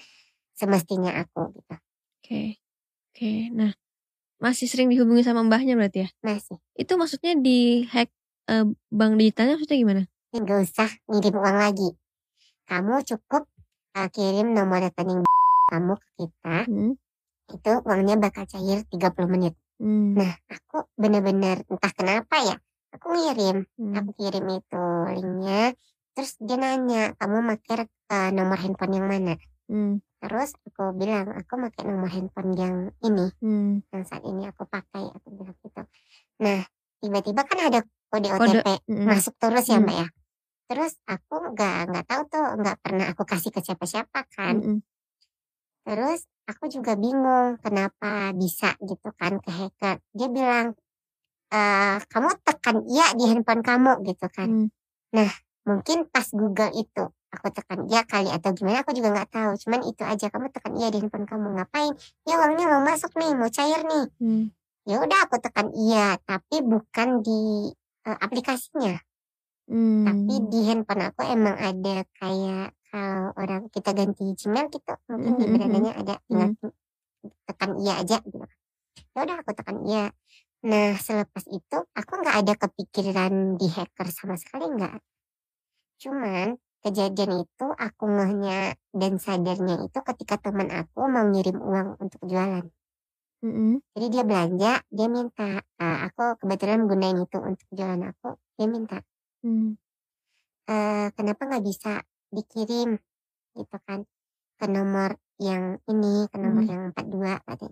semestinya 0.52 1.16
aku 1.24 1.56
gitu. 1.56 1.76
Oke. 1.76 1.80
okay. 2.24 2.63
Oke, 3.14 3.54
nah 3.54 3.70
masih 4.42 4.66
sering 4.66 4.90
dihubungi 4.90 5.22
sama 5.22 5.46
mbahnya 5.46 5.78
berarti 5.78 6.02
ya? 6.02 6.10
Masih. 6.26 6.58
Itu 6.74 6.98
maksudnya 6.98 7.38
di 7.38 7.86
hack 7.86 8.10
uh, 8.50 8.66
bank 8.90 9.22
digitalnya 9.22 9.54
maksudnya 9.54 9.78
gimana? 9.78 10.02
Nggak 10.34 10.60
usah 10.66 10.90
ngirim 11.06 11.38
uang 11.38 11.58
lagi. 11.62 11.90
Kamu 12.66 13.06
cukup 13.06 13.46
uh, 13.94 14.10
kirim 14.10 14.58
nomor 14.58 14.82
rekening 14.82 15.22
kamu 15.70 15.94
ke 15.94 16.08
kita. 16.26 16.58
Hmm. 16.66 16.98
Itu 17.54 17.72
uangnya 17.86 18.18
bakal 18.18 18.50
cair 18.50 18.82
30 18.82 19.30
menit. 19.30 19.54
Hmm. 19.78 20.18
Nah, 20.18 20.34
aku 20.50 20.90
bener-bener 20.98 21.62
entah 21.70 21.94
kenapa 21.94 22.42
ya. 22.42 22.58
Aku 22.98 23.14
ngirim, 23.14 23.70
hmm. 23.78 23.94
aku 23.94 24.10
kirim 24.18 24.58
itu 24.58 24.84
linknya. 25.22 25.78
Terus 26.18 26.34
dia 26.42 26.58
nanya, 26.58 27.14
kamu 27.22 27.46
pakai 27.46 27.86
uh, 28.10 28.30
nomor 28.34 28.58
handphone 28.58 28.98
yang 28.98 29.06
mana? 29.06 29.38
Hmm. 29.70 30.02
Terus 30.24 30.56
aku 30.64 30.96
bilang 30.96 31.36
aku 31.36 31.60
pakai 31.60 31.84
nomor 31.84 32.08
handphone 32.08 32.56
yang 32.56 32.96
ini, 33.04 33.28
hmm. 33.44 33.84
yang 33.92 34.04
saat 34.08 34.24
ini 34.24 34.48
aku 34.48 34.64
pakai. 34.64 35.04
Aku 35.20 35.36
bilang 35.36 35.52
gitu. 35.60 35.84
Nah 36.40 36.64
tiba-tiba 37.04 37.44
kan 37.44 37.60
ada 37.60 37.84
kode 38.08 38.32
OTP 38.32 38.64
kode. 38.64 39.04
Masuk 39.04 39.36
terus 39.36 39.68
ya 39.68 39.84
mbak 39.84 39.98
ya. 40.00 40.08
Terus 40.72 40.96
aku 41.04 41.52
nggak 41.52 41.92
nggak 41.92 42.06
tahu 42.08 42.22
tuh 42.32 42.46
nggak 42.56 42.78
pernah 42.80 43.06
aku 43.12 43.28
kasih 43.28 43.52
ke 43.52 43.60
siapa-siapa 43.60 44.20
kan. 44.32 44.56
Hmm. 44.64 44.80
Terus 45.84 46.24
aku 46.48 46.72
juga 46.72 46.96
bingung 46.96 47.60
kenapa 47.60 48.32
bisa 48.32 48.80
gitu 48.80 49.12
kan 49.20 49.44
ke 49.44 49.52
hacker. 49.52 50.00
Dia 50.16 50.28
bilang 50.32 50.72
e, 51.52 51.60
kamu 52.00 52.30
tekan 52.48 52.80
iya 52.88 53.12
di 53.12 53.28
handphone 53.28 53.60
kamu 53.60 54.08
gitu 54.08 54.32
kan. 54.32 54.48
Hmm. 54.48 54.68
Nah 55.20 55.32
mungkin 55.68 56.08
pas 56.08 56.32
Google 56.32 56.72
itu 56.80 57.12
aku 57.34 57.48
tekan 57.50 57.80
iya 57.90 58.02
kali 58.06 58.30
atau 58.30 58.54
gimana 58.54 58.86
aku 58.86 58.94
juga 58.94 59.10
nggak 59.10 59.30
tahu 59.34 59.52
cuman 59.66 59.82
itu 59.90 60.04
aja 60.06 60.26
kamu 60.30 60.48
tekan 60.54 60.74
iya 60.78 60.88
di 60.94 60.98
handphone 61.02 61.26
kamu 61.26 61.48
ngapain 61.58 61.94
ya 62.30 62.34
uangnya 62.38 62.66
mau 62.70 62.82
masuk 62.86 63.12
nih 63.18 63.32
mau 63.34 63.50
cair 63.50 63.82
nih 63.82 64.06
hmm. 64.22 64.44
ya 64.86 64.96
udah 65.02 65.20
aku 65.26 65.36
tekan 65.42 65.68
iya 65.74 66.16
tapi 66.22 66.62
bukan 66.62 67.10
di 67.26 67.74
uh, 68.06 68.18
aplikasinya 68.22 69.02
hmm. 69.66 70.06
tapi 70.06 70.34
di 70.54 70.60
handphone 70.70 71.04
aku 71.10 71.22
emang 71.26 71.58
ada 71.58 72.06
kayak 72.22 72.78
kalau 72.94 73.34
orang 73.42 73.66
kita 73.74 73.90
ganti 73.98 74.38
Gmail 74.38 74.70
gitu 74.70 74.94
mungkin 75.10 75.32
hmm. 75.34 75.40
di 75.42 75.46
hmm, 75.50 75.54
berandanya 75.58 75.92
hmm. 75.98 76.02
ada 76.06 76.14
tinggal 76.30 76.50
hmm. 76.54 76.74
tekan 77.50 77.72
iya 77.82 77.94
aja 77.98 78.18
gitu 78.22 78.46
ya 79.18 79.20
udah 79.26 79.36
aku 79.42 79.52
tekan 79.58 79.78
iya 79.90 80.06
nah 80.64 80.96
selepas 80.96 81.44
itu 81.52 81.78
aku 81.92 82.14
nggak 82.24 82.38
ada 82.40 82.54
kepikiran 82.56 83.60
di 83.60 83.68
hacker 83.68 84.08
sama 84.14 84.40
sekali 84.40 84.70
nggak 84.70 84.96
cuman 86.00 86.56
kejadian 86.84 87.48
itu 87.48 87.66
aku 87.72 88.04
ngehnya 88.12 88.76
dan 88.92 89.16
sadarnya 89.16 89.88
itu 89.88 90.00
ketika 90.04 90.36
teman 90.36 90.68
aku 90.68 91.08
mau 91.08 91.24
ngirim 91.32 91.56
uang 91.64 91.96
untuk 92.04 92.20
jualan. 92.28 92.68
Mm-hmm. 93.44 93.72
Jadi 93.96 94.06
dia 94.12 94.24
belanja, 94.24 94.74
dia 94.88 95.08
minta. 95.08 95.64
Nah, 95.80 95.98
aku 96.08 96.40
kebetulan 96.44 96.84
gunain 96.88 97.16
itu 97.16 97.38
untuk 97.40 97.68
jualan 97.72 98.04
aku, 98.12 98.36
dia 98.60 98.68
minta. 98.68 99.00
Mm. 99.48 99.80
Uh, 100.64 101.08
kenapa 101.16 101.42
nggak 101.48 101.64
bisa 101.64 102.04
dikirim 102.32 102.96
gitu 103.56 103.78
kan 103.84 104.08
ke 104.60 104.66
nomor 104.68 105.20
yang 105.40 105.80
ini, 105.88 106.28
ke 106.32 106.38
nomor 106.40 106.64
mm. 106.68 106.72
yang 106.72 106.82
42 106.96 107.48
tadi. 107.48 107.68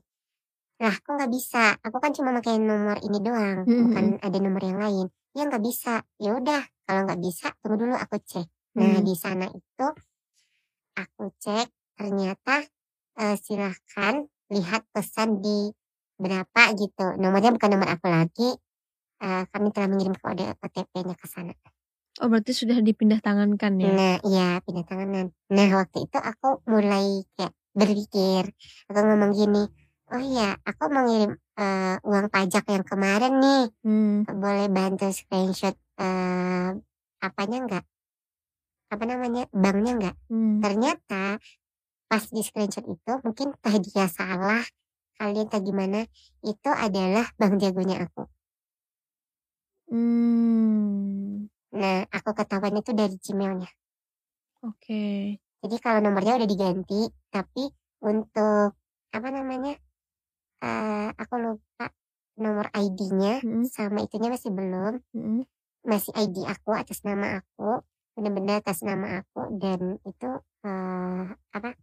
Lah, 0.82 0.96
kok 1.00 1.12
nggak 1.16 1.32
bisa? 1.32 1.64
Aku 1.84 1.98
kan 2.00 2.12
cuma 2.16 2.36
pakai 2.40 2.60
nomor 2.60 2.96
ini 3.04 3.20
doang, 3.20 3.68
mm-hmm. 3.68 3.80
bukan 3.92 4.06
ada 4.24 4.38
nomor 4.40 4.62
yang 4.64 4.80
lain. 4.80 5.08
Ya 5.36 5.48
nggak 5.48 5.64
bisa. 5.64 6.04
Ya 6.20 6.36
udah, 6.36 6.64
kalau 6.84 7.08
nggak 7.08 7.20
bisa, 7.20 7.52
tunggu 7.60 7.88
dulu 7.88 7.96
aku 7.96 8.20
cek 8.24 8.61
Nah, 8.78 9.00
hmm. 9.00 9.04
di 9.04 9.16
sana 9.18 9.46
itu 9.52 9.88
aku 10.96 11.32
cek 11.40 11.68
ternyata 12.00 12.64
uh, 13.20 13.36
silahkan 13.36 14.26
lihat 14.52 14.88
pesan 14.92 15.44
di 15.44 15.72
berapa 16.22 16.76
gitu. 16.78 17.18
Nomornya 17.18 17.52
bukan 17.56 17.70
nomor 17.74 17.90
aku 17.92 18.08
lagi. 18.08 18.50
Uh, 19.22 19.46
kami 19.54 19.70
telah 19.70 19.86
mengirim 19.86 20.18
kode 20.18 20.50
OTP-nya 20.66 21.14
ke 21.14 21.28
sana. 21.30 21.54
Oh, 22.20 22.28
berarti 22.28 22.52
sudah 22.52 22.82
dipindah 22.82 23.22
tangankan 23.22 23.78
ya? 23.80 23.94
Nah, 23.94 24.16
iya, 24.26 24.48
pindah 24.66 24.84
tanganan. 24.84 25.32
Nah, 25.54 25.70
waktu 25.78 26.10
itu 26.10 26.18
aku 26.18 26.60
mulai 26.68 27.24
kayak 27.38 27.54
berpikir, 27.72 28.52
aku 28.92 29.00
ngomong 29.00 29.32
gini, 29.32 29.64
oh 30.12 30.20
iya, 30.20 30.60
aku 30.68 30.92
mau 30.92 31.08
ngirim 31.08 31.40
uh, 31.56 31.96
uang 32.04 32.28
pajak 32.28 32.68
yang 32.68 32.84
kemarin 32.84 33.40
nih, 33.40 33.64
hmm. 33.88 34.28
boleh 34.28 34.68
bantu 34.68 35.08
screenshot 35.14 35.78
uh, 36.02 36.76
apanya 37.24 37.58
enggak? 37.64 37.86
Apa 38.92 39.04
namanya 39.08 39.48
banknya 39.56 39.92
enggak 39.96 40.16
hmm. 40.28 40.60
ternyata 40.60 41.40
pas 42.12 42.24
di 42.28 42.44
screenshot 42.44 42.84
itu 42.84 43.14
mungkin 43.24 43.56
entah 43.56 43.76
dia 43.80 44.06
salah 44.12 44.60
kalian 45.16 45.48
entah 45.48 45.64
gimana 45.64 46.04
itu 46.44 46.70
adalah 46.70 47.24
bank 47.40 47.56
jagonya 47.64 48.04
aku 48.04 48.28
hmm. 49.96 51.48
nah 51.72 52.04
aku 52.12 52.30
ketahuan 52.36 52.84
itu 52.84 52.92
dari 52.92 53.16
gmailnya 53.16 53.72
oke 54.68 54.76
okay. 54.76 55.40
jadi 55.64 55.76
kalau 55.80 56.04
nomornya 56.04 56.36
udah 56.36 56.50
diganti 56.52 57.08
tapi 57.32 57.72
untuk 58.04 58.76
apa 59.16 59.28
namanya 59.32 59.80
uh, 60.68 61.16
aku 61.16 61.36
lupa 61.40 61.96
nomor 62.36 62.68
ID-nya 62.76 63.40
hmm. 63.40 63.72
sama 63.72 64.04
itunya 64.04 64.28
masih 64.28 64.52
belum 64.52 65.00
hmm. 65.16 65.48
masih 65.88 66.12
ID 66.12 66.44
aku 66.44 66.76
atas 66.76 67.08
nama 67.08 67.40
aku 67.40 67.88
benar-benar 68.18 68.62
atas 68.64 68.84
nama 68.84 69.24
aku. 69.24 69.56
Dan 69.58 70.00
itu 70.04 70.30
uh, 70.66 71.26
apa 71.56 71.76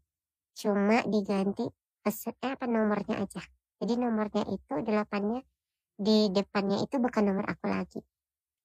cuma 0.58 1.06
diganti 1.06 1.66
pesan 2.02 2.34
eh 2.42 2.54
apa 2.54 2.66
nomornya 2.66 3.22
aja. 3.22 3.42
Jadi 3.78 3.94
nomornya 3.94 4.42
itu 4.50 4.74
delapannya 4.82 5.46
di 5.98 6.30
depannya 6.30 6.82
itu 6.82 6.98
bukan 6.98 7.22
nomor 7.26 7.46
aku 7.46 7.66
lagi. 7.66 8.00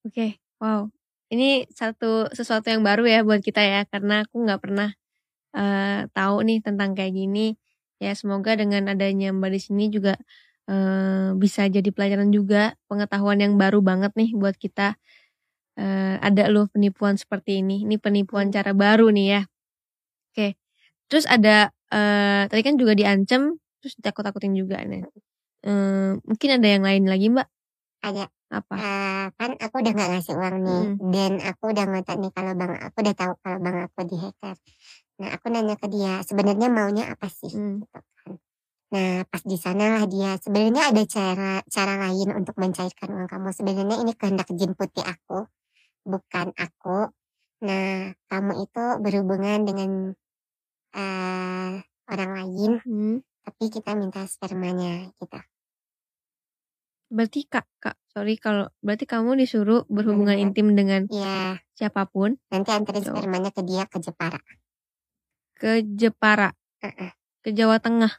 Oke 0.06 0.13
okay. 0.13 0.32
wow. 0.62 0.89
Ini 1.34 1.65
satu 1.73 2.30
sesuatu 2.30 2.69
yang 2.69 2.86
baru 2.86 3.10
ya 3.10 3.19
buat 3.26 3.41
kita 3.41 3.62
ya 3.62 3.82
karena 3.89 4.21
aku 4.21 4.45
nggak 4.45 4.62
pernah 4.62 4.93
uh, 5.58 6.06
tahu 6.13 6.36
nih 6.45 6.62
tentang 6.62 6.93
kayak 6.93 7.13
gini. 7.13 7.58
Ya 7.97 8.13
semoga 8.13 8.54
dengan 8.54 8.86
adanya 8.91 9.34
mbak 9.34 9.54
di 9.56 9.62
sini 9.62 9.89
juga 9.89 10.13
uh, 10.69 11.34
bisa 11.39 11.65
jadi 11.67 11.89
pelajaran 11.89 12.30
juga 12.30 12.78
pengetahuan 12.86 13.39
yang 13.41 13.58
baru 13.58 13.82
banget 13.82 14.13
nih 14.13 14.36
buat 14.38 14.56
kita 14.60 14.99
uh, 15.79 16.15
ada 16.21 16.43
loh 16.49 16.69
penipuan 16.69 17.17
seperti 17.17 17.62
ini. 17.62 17.86
Ini 17.86 17.97
penipuan 17.97 18.49
cara 18.53 18.71
baru 18.73 19.09
nih 19.09 19.27
ya. 19.39 19.41
Oke. 20.33 20.57
Terus 21.09 21.25
ada 21.29 21.69
uh, 21.93 22.43
tadi 22.49 22.62
kan 22.65 22.75
juga 22.77 22.97
diancam, 22.97 23.57
terus 23.81 23.93
ditakut-takutin 23.99 24.53
juga 24.57 24.81
nih. 24.81 25.05
Uh, 25.63 26.19
mungkin 26.25 26.49
ada 26.59 26.67
yang 26.67 26.83
lain 26.83 27.03
lagi, 27.07 27.27
Mbak? 27.31 27.47
Ada. 28.03 28.25
Apa? 28.53 28.75
Uh, 28.77 29.27
kan 29.33 29.51
aku 29.57 29.81
udah 29.81 29.91
nggak 29.97 30.09
ngasih 30.13 30.33
uang 30.38 30.57
nih 30.62 30.83
hmm. 30.93 31.09
dan 31.09 31.31
aku 31.41 31.73
udah 31.73 31.86
ngotot 31.89 32.17
nih 32.21 32.31
kalau 32.38 32.53
bang 32.53 32.73
aku 32.86 32.97
udah 33.01 33.15
tahu 33.17 33.33
kalau 33.41 33.57
bang 33.57 33.77
aku 33.81 33.99
di 34.05 34.15
hacker. 34.21 34.55
Nah 35.17 35.29
aku 35.33 35.45
nanya 35.49 35.73
ke 35.73 35.88
dia 35.89 36.21
sebenarnya 36.21 36.69
maunya 36.69 37.09
apa 37.09 37.25
sih? 37.33 37.49
Hmm. 37.49 37.81
Gitu 37.81 37.97
kan. 37.97 38.31
Nah 38.93 39.25
pas 39.25 39.41
di 39.41 39.57
sana 39.57 39.97
lah 39.97 40.05
dia 40.05 40.38
sebenarnya 40.38 40.93
ada 40.93 41.01
cara 41.09 41.65
cara 41.65 41.93
lain 41.97 42.29
untuk 42.38 42.53
mencairkan 42.62 43.09
uang 43.09 43.25
kamu. 43.25 43.49
Sebenarnya 43.57 43.97
ini 44.05 44.13
kehendak 44.13 44.45
jin 44.53 44.77
putih 44.77 45.01
aku 45.01 45.49
bukan 46.03 46.51
aku. 46.55 47.11
Nah 47.63 48.11
kamu 48.27 48.51
itu 48.67 48.85
berhubungan 48.99 49.59
dengan 49.63 49.91
uh, 50.95 51.71
orang 52.11 52.31
lain, 52.37 52.71
hmm. 52.83 53.17
tapi 53.47 53.63
kita 53.71 53.95
minta 53.95 54.27
spermanya 54.27 55.09
kita. 55.17 55.39
Gitu. 55.39 55.51
Berarti 57.13 57.45
Kak, 57.45 57.69
Kak, 57.77 57.93
sorry 58.09 58.41
kalau 58.41 58.73
berarti 58.81 59.05
kamu 59.05 59.37
disuruh 59.37 59.85
berhubungan 59.85 60.33
hmm. 60.33 60.45
intim 60.49 60.73
dengan 60.73 61.05
ya. 61.13 61.61
siapa 61.77 62.09
pun. 62.09 62.41
Nanti 62.49 62.73
anterin 62.73 63.05
so. 63.05 63.13
spermanya 63.13 63.53
ke 63.53 63.61
dia 63.61 63.85
ke 63.85 64.01
Jepara. 64.01 64.41
Ke 65.53 65.85
Jepara. 65.85 66.49
Uh 66.81 66.89
-uh. 66.89 67.11
Ke 67.45 67.53
Jawa 67.53 67.77
Tengah. 67.77 68.09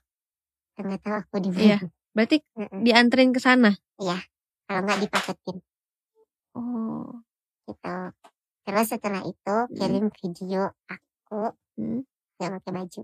Enggak 0.79 1.01
tahu 1.03 1.15
aku 1.27 1.37
di 1.43 1.51
mana. 1.51 1.63
Iya. 1.67 1.79
Berarti 2.15 2.37
uh 2.55 2.71
-uh. 2.71 2.81
dianterin 2.87 3.35
ke 3.35 3.41
sana. 3.43 3.75
Iya. 3.99 4.23
Kalau 4.71 4.81
nggak 4.87 5.01
dipaketin. 5.03 5.57
Oh. 6.55 7.24
Gitu. 7.65 7.97
Terus 8.65 8.87
setelah 8.89 9.23
itu 9.29 9.57
hmm. 9.69 9.75
kirim 9.77 10.07
video 10.09 10.63
aku 10.89 11.53
hmm. 11.77 12.01
yang 12.41 12.53
pakai 12.61 12.73
baju. 12.73 13.03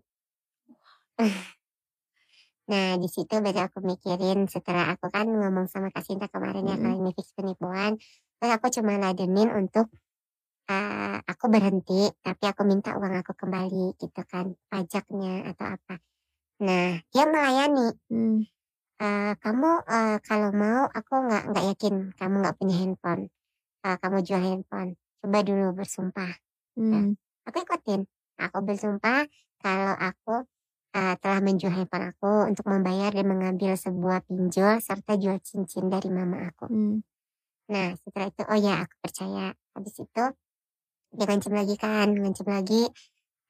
Nah, 2.70 2.94
di 3.03 3.11
situ 3.11 3.35
baru 3.42 3.66
aku 3.66 3.83
mikirin 3.83 4.46
setelah 4.46 4.94
aku 4.94 5.11
kan 5.11 5.27
ngomong 5.27 5.66
sama 5.66 5.90
Kak 5.90 6.07
Sinta 6.07 6.31
kemarin 6.31 6.70
ya 6.70 6.79
kalau 6.79 7.03
ini 7.03 7.11
fix 7.18 7.35
penipuan, 7.35 7.99
terus 8.38 8.51
aku 8.55 8.70
cuma 8.70 8.94
ladenin 8.94 9.51
untuk 9.51 9.90
uh, 10.70 11.18
aku 11.27 11.51
berhenti, 11.51 12.14
tapi 12.23 12.46
aku 12.46 12.62
minta 12.62 12.94
uang 12.94 13.27
aku 13.27 13.35
kembali 13.35 13.99
gitu 13.99 14.23
kan, 14.23 14.55
pajaknya 14.70 15.51
atau 15.51 15.66
apa. 15.66 15.99
Nah, 16.62 17.03
dia 17.11 17.25
melayani. 17.27 17.90
Hmm. 18.07 18.46
Uh, 19.01 19.33
kamu 19.42 19.70
uh, 19.88 20.16
kalau 20.23 20.53
mau 20.55 20.85
aku 20.87 21.14
nggak 21.27 21.44
nggak 21.51 21.64
yakin 21.75 21.94
kamu 22.20 22.35
nggak 22.38 22.57
punya 22.61 22.77
handphone, 22.85 23.33
uh, 23.84 23.96
kamu 24.00 24.18
jual 24.24 24.42
handphone, 24.42 24.96
coba 25.24 25.38
dulu 25.44 25.76
bersumpah. 25.76 26.32
Nah, 26.78 26.82
hmm. 26.82 26.90
Nah, 26.90 27.04
aku 27.48 27.56
ikutin. 27.64 28.00
Aku 28.40 28.64
bersumpah 28.64 29.28
kalau 29.60 29.94
aku 30.00 30.48
uh, 30.96 31.14
telah 31.20 31.40
menjual 31.44 31.72
handphone 31.72 32.10
aku 32.10 32.48
untuk 32.48 32.66
membayar 32.66 33.12
dan 33.12 33.26
mengambil 33.28 33.76
sebuah 33.76 34.24
pinjol 34.26 34.80
serta 34.80 35.14
jual 35.20 35.38
cincin 35.44 35.92
dari 35.92 36.08
mama 36.10 36.50
aku. 36.50 36.66
Hmm. 36.66 37.04
Nah 37.70 37.94
setelah 38.00 38.28
itu 38.32 38.42
oh 38.46 38.58
ya 38.58 38.74
aku 38.84 38.94
percaya. 38.98 39.54
Habis 39.76 39.94
itu 40.02 40.24
dia 41.10 41.24
ngancam 41.26 41.54
lagi 41.54 41.74
kan, 41.78 42.08
ngancam 42.14 42.48
lagi. 42.50 42.82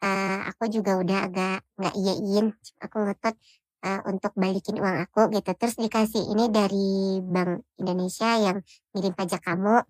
Uh, 0.01 0.49
aku 0.49 0.73
juga 0.73 0.97
udah 0.97 1.29
agak 1.29 1.59
nggak 1.77 1.95
iyain. 1.97 2.47
Aku 2.81 2.97
ngotot 3.05 3.37
uh, 3.85 4.01
untuk 4.09 4.33
balikin 4.37 4.81
uang 4.81 4.97
aku 5.09 5.29
gitu. 5.33 5.51
Terus 5.57 5.77
dikasih 5.77 6.25
ini 6.33 6.49
dari 6.49 7.21
Bank 7.25 7.65
Indonesia 7.81 8.37
yang 8.41 8.59
ngirim 8.97 9.13
pajak 9.17 9.45
kamu. 9.45 9.81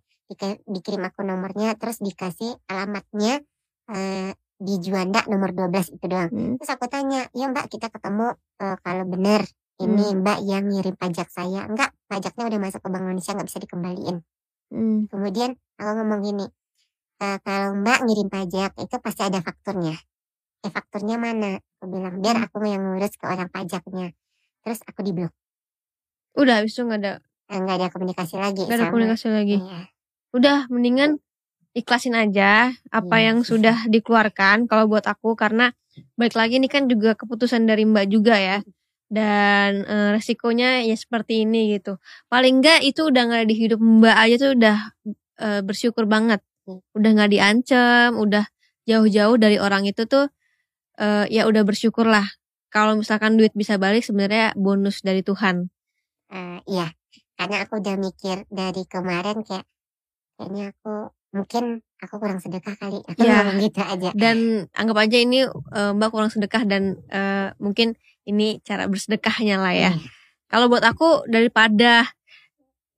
Dikirim 0.67 1.03
aku 1.07 1.27
nomornya, 1.27 1.75
terus 1.81 1.99
dikasih 1.99 2.59
alamatnya 2.71 3.43
uh, 3.91 4.31
di 4.61 4.75
Juanda 4.85 5.25
nomor 5.27 5.57
12 5.57 5.97
itu 5.97 6.05
doang. 6.05 6.31
Hmm. 6.31 6.55
Terus 6.61 6.71
aku 6.71 6.87
tanya, 6.87 7.25
ya 7.33 7.49
mbak 7.49 7.73
kita 7.73 7.89
ketemu 7.89 8.37
uh, 8.61 8.77
kalau 8.85 9.05
bener 9.09 9.49
ini 9.81 10.13
hmm. 10.13 10.21
mbak 10.21 10.39
yang 10.45 10.69
ngirim 10.69 10.95
pajak 10.95 11.33
saya. 11.33 11.65
Enggak, 11.65 11.97
pajaknya 12.05 12.53
udah 12.53 12.59
masuk 12.61 12.81
ke 12.85 12.89
Bank 12.93 13.05
Indonesia 13.09 13.33
nggak 13.33 13.49
bisa 13.49 13.59
dikembaliin. 13.65 14.17
Hmm. 14.71 15.09
Kemudian 15.09 15.57
aku 15.81 15.91
ngomong 15.97 16.21
gini, 16.21 16.47
e, 17.17 17.27
kalau 17.41 17.75
mbak 17.81 17.99
ngirim 18.05 18.29
pajak 18.29 18.77
itu 18.77 18.97
pasti 19.01 19.23
ada 19.25 19.41
fakturnya. 19.41 19.97
Eh 20.61 20.71
fakturnya 20.71 21.17
mana? 21.17 21.57
Aku 21.81 21.89
bilang, 21.89 22.21
biar 22.21 22.37
hmm. 22.37 22.47
aku 22.53 22.57
yang 22.69 22.85
ngurus 22.85 23.17
ke 23.17 23.25
orang 23.25 23.49
pajaknya. 23.49 24.13
Terus 24.61 24.85
aku 24.85 25.01
di 25.01 25.13
blok. 25.17 25.33
Udah 26.37 26.61
habis 26.61 26.77
itu 26.77 26.85
nggak 26.85 27.01
ada? 27.01 27.13
Nggak 27.49 27.77
ada 27.81 27.87
komunikasi 27.89 28.37
lagi. 28.37 28.63
Nggak 28.69 28.79
ada 28.79 28.87
komunikasi 28.93 29.27
lagi. 29.33 29.57
Iya. 29.65 29.81
Udah 30.31 30.71
mendingan 30.71 31.19
ikhlasin 31.75 32.19
aja 32.19 32.75
apa. 32.91 33.17
Iya. 33.19 33.33
yang 33.33 33.39
sudah 33.47 33.77
dikeluarkan 33.87 34.67
kalau 34.67 34.91
buat 34.91 35.07
aku 35.07 35.39
karena 35.39 35.71
baik 36.19 36.35
lagi 36.35 36.59
ini 36.59 36.67
kan 36.71 36.87
juga 36.87 37.15
keputusan 37.15 37.67
dari 37.67 37.87
Mbak 37.87 38.07
juga 38.11 38.39
ya. 38.39 38.59
Dan 39.11 39.83
e, 39.83 39.97
resikonya 40.15 40.87
ya 40.87 40.95
seperti 40.95 41.43
ini 41.43 41.75
gitu. 41.75 41.99
Paling 42.31 42.63
enggak 42.63 42.87
itu 42.87 43.11
udah 43.11 43.23
nggak 43.27 43.47
di 43.51 43.55
hidup 43.59 43.81
Mbak 43.83 44.17
aja 44.17 44.35
tuh 44.39 44.51
udah 44.55 44.77
e, 45.39 45.49
bersyukur 45.67 46.05
banget. 46.07 46.41
Udah 46.95 47.11
nggak 47.19 47.31
diancam 47.35 48.15
udah 48.15 48.47
jauh-jauh 48.87 49.35
dari 49.39 49.59
orang 49.59 49.87
itu 49.87 50.07
tuh 50.07 50.31
e, 50.99 51.27
ya 51.31 51.51
udah 51.51 51.63
bersyukur 51.67 52.07
lah. 52.07 52.27
Kalau 52.71 52.95
misalkan 52.95 53.35
duit 53.35 53.51
bisa 53.51 53.83
balik 53.83 54.07
sebenarnya 54.07 54.55
bonus 54.55 55.03
dari 55.03 55.27
Tuhan. 55.27 55.67
Uh, 56.31 56.63
iya. 56.71 56.95
Karena 57.35 57.67
aku 57.67 57.83
udah 57.83 57.99
mikir 57.99 58.47
dari 58.47 58.87
kemarin 58.87 59.43
kayak 59.43 59.67
kayaknya 60.41 60.73
aku 60.73 61.13
mungkin 61.37 61.85
aku 62.01 62.17
kurang 62.17 62.41
sedekah 62.41 62.75
kali. 62.81 63.05
Aku 63.13 63.21
ya, 63.21 63.45
ngomong 63.45 63.61
gitu 63.61 63.81
aja. 63.85 64.11
Dan 64.17 64.67
anggap 64.73 64.97
aja 65.05 65.17
ini 65.21 65.45
uh, 65.45 65.93
mbak 65.93 66.09
kurang 66.09 66.33
sedekah 66.33 66.65
dan 66.65 66.97
uh, 67.13 67.53
mungkin 67.61 68.01
ini 68.25 68.65
cara 68.65 68.89
bersedekahnya 68.89 69.61
lah 69.61 69.77
ya. 69.77 69.93
Hmm. 69.93 70.09
kalau 70.51 70.67
buat 70.67 70.83
aku 70.83 71.31
daripada 71.31 72.11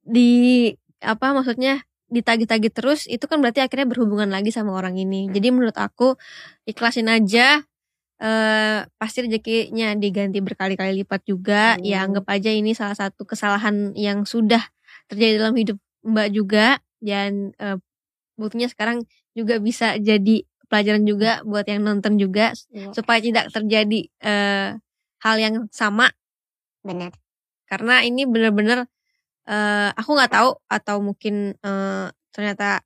di 0.00 0.72
apa 1.04 1.36
maksudnya 1.36 1.84
ditagi-tagi 2.08 2.72
terus 2.72 3.04
itu 3.04 3.28
kan 3.28 3.44
berarti 3.44 3.60
akhirnya 3.60 3.90
berhubungan 3.90 4.30
lagi 4.30 4.54
sama 4.54 4.72
orang 4.72 4.96
ini. 4.96 5.28
Jadi 5.28 5.50
menurut 5.50 5.76
aku 5.76 6.16
ikhlasin 6.64 7.12
aja 7.12 7.60
uh, 8.22 8.88
pasti 8.96 9.28
rezekinya 9.28 9.92
diganti 9.98 10.38
berkali-kali 10.40 11.04
lipat 11.04 11.26
juga. 11.26 11.76
Hmm. 11.76 11.84
ya 11.84 12.06
anggap 12.06 12.24
aja 12.30 12.48
ini 12.54 12.72
salah 12.72 12.96
satu 12.96 13.26
kesalahan 13.28 13.92
yang 13.98 14.24
sudah 14.24 14.62
terjadi 15.10 15.42
dalam 15.42 15.58
hidup 15.58 15.76
mbak 16.06 16.28
juga 16.32 16.80
dan 17.02 17.50
uh, 17.58 17.76
buktinya 18.38 18.70
sekarang 18.70 19.04
juga 19.34 19.58
bisa 19.58 19.98
jadi 19.98 20.46
pelajaran 20.70 21.04
juga 21.04 21.44
buat 21.44 21.68
yang 21.68 21.84
nonton 21.84 22.16
juga 22.16 22.56
ya. 22.72 22.88
supaya 22.96 23.20
tidak 23.20 23.52
terjadi 23.52 24.08
uh, 24.24 24.80
hal 25.20 25.36
yang 25.36 25.54
sama. 25.68 26.08
Benar. 26.80 27.12
Karena 27.68 28.00
ini 28.00 28.24
benar-benar 28.24 28.88
uh, 29.50 29.90
aku 29.92 30.10
nggak 30.16 30.32
tahu 30.32 30.50
atau 30.72 30.96
mungkin 31.04 31.52
uh, 31.60 32.08
ternyata 32.32 32.80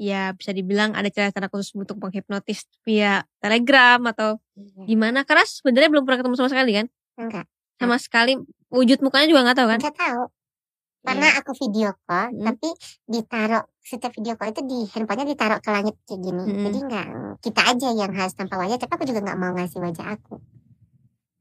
ya 0.00 0.32
bisa 0.32 0.50
dibilang 0.50 0.96
ada 0.96 1.06
cara-cara 1.12 1.46
khusus 1.52 1.76
untuk 1.76 2.00
menghipnotis 2.00 2.64
via 2.82 3.22
Telegram 3.38 4.00
atau 4.10 4.42
ya. 4.58 4.90
gimana. 4.90 5.22
Karena 5.22 5.46
sebenarnya 5.46 5.90
belum 5.92 6.02
pernah 6.08 6.18
ketemu 6.24 6.34
sama 6.34 6.50
sekali 6.50 6.72
kan? 6.74 6.86
Enggak. 7.14 7.46
Sama 7.78 7.96
sekali 8.02 8.32
wujud 8.74 8.98
mukanya 9.06 9.30
juga 9.30 9.40
nggak 9.46 9.58
tahu 9.60 9.68
kan? 9.70 9.80
Enggak 9.80 9.98
tahu. 10.02 10.22
Karena 11.00 11.32
yeah. 11.32 11.40
aku 11.40 11.56
video 11.56 11.96
call, 12.04 12.28
hmm. 12.28 12.44
tapi 12.44 12.68
ditaruh 13.08 13.64
setiap 13.80 14.12
video 14.12 14.36
call 14.36 14.52
itu 14.52 14.62
di 14.68 14.84
handphonenya 14.84 15.32
ditaruh 15.32 15.58
ke 15.64 15.70
langit 15.72 15.96
kayak 16.04 16.20
gini. 16.20 16.44
Hmm. 16.44 16.62
Jadi 16.68 16.78
nggak 16.84 17.06
kita 17.40 17.60
aja 17.72 17.88
yang 17.96 18.12
harus 18.12 18.34
tanpa 18.36 18.60
wajah, 18.60 18.76
tapi 18.76 18.92
aku 19.00 19.04
juga 19.08 19.20
nggak 19.24 19.38
mau 19.40 19.56
ngasih 19.56 19.80
wajah 19.80 20.06
aku. 20.12 20.36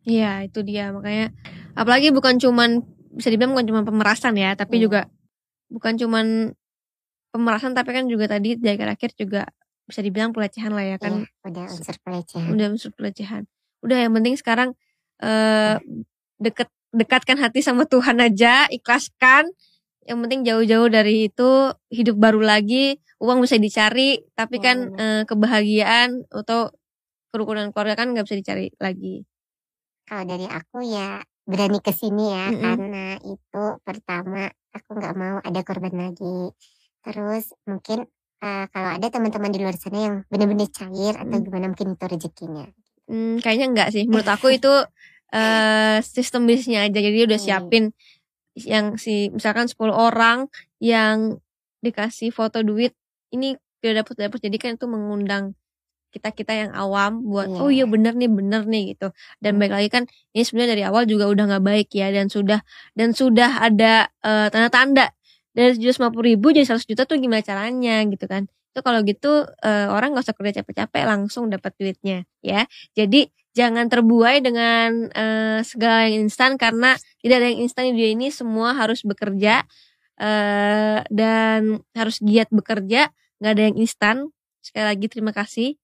Iya 0.07 0.47
itu 0.47 0.63
dia 0.63 0.95
makanya. 0.95 1.35
Apalagi 1.75 2.15
bukan 2.15 2.39
cuman 2.39 2.87
bisa 3.11 3.27
dibilang 3.27 3.51
bukan 3.51 3.67
cuma 3.67 3.81
pemerasan 3.83 4.39
ya, 4.39 4.55
tapi 4.55 4.79
yeah. 4.79 4.83
juga 4.87 5.01
bukan 5.67 5.93
cuman 5.99 6.25
pemerasan, 7.35 7.75
tapi 7.75 7.91
kan 7.91 8.07
juga 8.07 8.31
tadi 8.31 8.55
di 8.55 8.67
akhir-akhir 8.71 9.11
juga 9.19 9.43
bisa 9.83 9.99
dibilang 9.99 10.31
pelecehan 10.31 10.71
lah 10.71 10.85
ya 10.87 10.97
kan. 11.01 11.27
Iya, 11.27 11.49
udah 11.51 11.65
unsur 11.67 11.97
pelecehan. 11.99 12.49
Udah 12.55 12.65
unsur 12.71 12.91
pelecehan. 12.95 13.43
Udah 13.83 13.97
yang 14.07 14.13
penting 14.15 14.39
sekarang 14.39 14.71
eh, 15.19 15.75
deket 16.39 16.71
dekatkan 16.93 17.37
hati 17.37 17.61
sama 17.61 17.85
Tuhan 17.85 18.17
aja, 18.21 18.65
ikhlaskan. 18.69 19.49
Yang 20.05 20.17
penting 20.25 20.41
jauh-jauh 20.41 20.89
dari 20.89 21.29
itu 21.29 21.49
hidup 21.93 22.17
baru 22.17 22.41
lagi, 22.41 22.97
uang 23.21 23.45
bisa 23.45 23.61
dicari, 23.61 24.17
tapi 24.33 24.57
kan 24.57 24.77
eh, 24.97 25.21
kebahagiaan 25.29 26.25
atau 26.33 26.73
kerukunan 27.29 27.69
keluarga 27.69 28.01
kan 28.01 28.13
nggak 28.13 28.25
bisa 28.25 28.37
dicari 28.41 28.73
lagi. 28.81 29.21
Kalau 30.09 30.25
dari 30.25 30.49
aku 30.49 30.81
ya 30.81 31.21
berani 31.45 31.77
ke 31.77 31.93
sini 31.93 32.33
ya, 32.33 32.49
mm 32.49 32.53
-hmm. 32.57 32.63
karena 32.65 33.05
itu 33.21 33.63
pertama 33.85 34.49
aku 34.73 34.89
nggak 34.97 35.13
mau 35.13 35.37
ada 35.45 35.61
korban 35.61 35.93
lagi. 35.93 36.49
Terus 37.05 37.53
mungkin 37.69 38.09
uh, 38.41 38.65
kalau 38.73 38.89
ada 38.97 39.07
teman-teman 39.13 39.53
di 39.53 39.59
luar 39.61 39.77
sana 39.77 39.99
yang 39.99 40.15
benar-benar 40.27 40.69
cair 40.73 41.13
atau 41.15 41.37
gimana 41.37 41.69
mungkin 41.69 41.93
itu 41.93 42.05
rezekinya. 42.09 42.65
Hmm, 43.09 43.41
kayaknya 43.41 43.67
enggak 43.69 43.89
sih. 43.93 44.03
Menurut 44.05 44.29
aku 44.29 44.53
itu 44.57 44.73
uh, 45.33 45.97
sistem 46.01 46.45
bisnisnya 46.49 46.87
aja 46.87 46.99
jadi 46.99 47.25
udah 47.25 47.39
hmm. 47.39 47.47
siapin 47.49 47.83
hmm. 47.91 48.65
yang 48.65 48.85
si 48.99 49.29
misalkan 49.31 49.69
10 49.69 49.77
orang 49.89 50.47
yang 50.81 51.39
dikasih 51.79 52.33
foto 52.35 52.59
duit 52.65 52.91
ini 53.31 53.55
udah 53.79 54.03
dapet 54.03 54.15
dapet 54.19 54.39
jadi 54.43 54.57
kan 54.59 54.71
itu 54.75 54.87
mengundang 54.89 55.55
kita 56.09 56.33
kita 56.33 56.53
yang 56.57 56.71
awam 56.73 57.21
buat 57.21 57.47
yeah. 57.47 57.61
oh 57.61 57.69
iya 57.69 57.85
bener 57.85 58.17
nih 58.17 58.29
bener 58.29 58.65
nih 58.65 58.97
gitu 58.97 59.13
dan 59.39 59.55
hmm. 59.55 59.59
baik 59.61 59.73
lagi 59.77 59.89
kan 59.93 60.03
ini 60.33 60.43
sebenarnya 60.43 60.71
dari 60.73 60.83
awal 60.89 61.03
juga 61.05 61.29
udah 61.29 61.43
nggak 61.53 61.63
baik 61.63 61.89
ya 61.93 62.09
dan 62.09 62.27
sudah 62.27 62.59
dan 62.97 63.13
sudah 63.13 63.61
ada 63.61 64.09
uh, 64.25 64.49
tanda-tanda 64.49 65.13
dari 65.53 65.77
750 65.77 66.29
ribu 66.33 66.47
jadi 66.49 66.65
100 66.65 66.89
juta 66.89 67.03
tuh 67.05 67.21
gimana 67.21 67.45
caranya 67.45 68.01
gitu 68.09 68.25
kan 68.25 68.49
itu 68.69 68.79
kalau 68.85 69.01
gitu 69.01 69.49
uh, 69.49 69.87
orang 69.89 70.13
gak 70.13 70.29
usah 70.29 70.37
kerja 70.37 70.61
capek-capek 70.61 71.03
langsung 71.09 71.49
dapat 71.49 71.73
duitnya 71.81 72.23
ya 72.45 72.69
jadi 72.93 73.27
jangan 73.57 73.89
terbuai 73.89 74.45
dengan 74.45 75.09
uh, 75.09 75.59
segala 75.65 76.05
yang 76.05 76.29
instan 76.29 76.55
karena 76.55 76.95
tidak 77.19 77.35
ada 77.41 77.47
yang 77.49 77.59
instan 77.65 77.89
di 77.89 77.97
dunia 77.97 78.09
ini 78.13 78.27
semua 78.29 78.77
harus 78.77 79.01
bekerja 79.01 79.65
uh, 80.21 81.01
dan 81.09 81.81
harus 81.97 82.21
giat 82.21 82.47
bekerja 82.53 83.09
nggak 83.41 83.51
ada 83.57 83.63
yang 83.73 83.77
instan 83.81 84.15
sekali 84.61 84.85
lagi 84.85 85.05
terima 85.09 85.33
kasih 85.33 85.75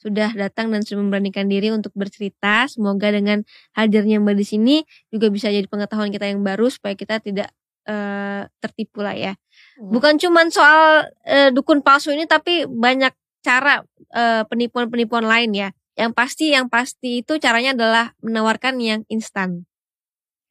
sudah 0.00 0.32
datang 0.32 0.72
dan 0.72 0.80
sudah 0.80 1.04
memberanikan 1.04 1.44
diri 1.44 1.68
untuk 1.68 1.92
bercerita. 1.92 2.64
Semoga 2.72 3.12
dengan 3.12 3.44
hadirnya 3.76 4.16
Mbak 4.16 4.36
di 4.40 4.46
sini 4.48 4.76
juga 5.12 5.28
bisa 5.28 5.52
jadi 5.52 5.68
pengetahuan 5.68 6.08
kita 6.08 6.24
yang 6.24 6.40
baru 6.40 6.72
supaya 6.72 6.96
kita 6.96 7.20
tidak 7.20 7.52
uh, 7.84 8.48
tertipu 8.64 9.04
lah 9.04 9.12
ya. 9.12 9.36
Hmm. 9.80 9.96
Bukan 9.96 10.20
cuma 10.20 10.44
soal 10.52 11.08
uh, 11.24 11.48
dukun 11.48 11.80
palsu 11.80 12.12
ini 12.12 12.28
tapi 12.28 12.68
banyak 12.68 13.16
cara 13.40 13.80
penipuan 14.12 14.44
penipuan-penipuan 14.52 15.24
lain 15.24 15.50
ya. 15.56 15.68
Yang 15.96 16.12
pasti 16.12 16.52
yang 16.52 16.68
pasti 16.68 17.24
itu 17.24 17.40
caranya 17.40 17.72
adalah 17.72 18.12
menawarkan 18.20 18.76
yang 18.76 19.00
instan. 19.08 19.64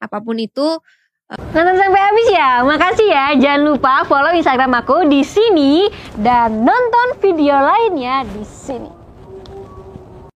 Apa 0.01 0.25
pun 0.25 0.41
itu 0.41 0.81
Nonton 1.29 1.77
sampai 1.77 2.01
habis 2.01 2.27
ya. 2.33 2.65
Makasih 2.65 3.05
ya. 3.05 3.25
Jangan 3.37 3.61
lupa 3.61 4.01
follow 4.09 4.33
Instagram 4.33 4.81
aku 4.81 5.05
di 5.05 5.21
sini 5.21 5.85
dan 6.17 6.65
nonton 6.65 7.21
video 7.21 7.53
lainnya 7.53 8.25
di 8.25 8.41
sini. 8.41 8.98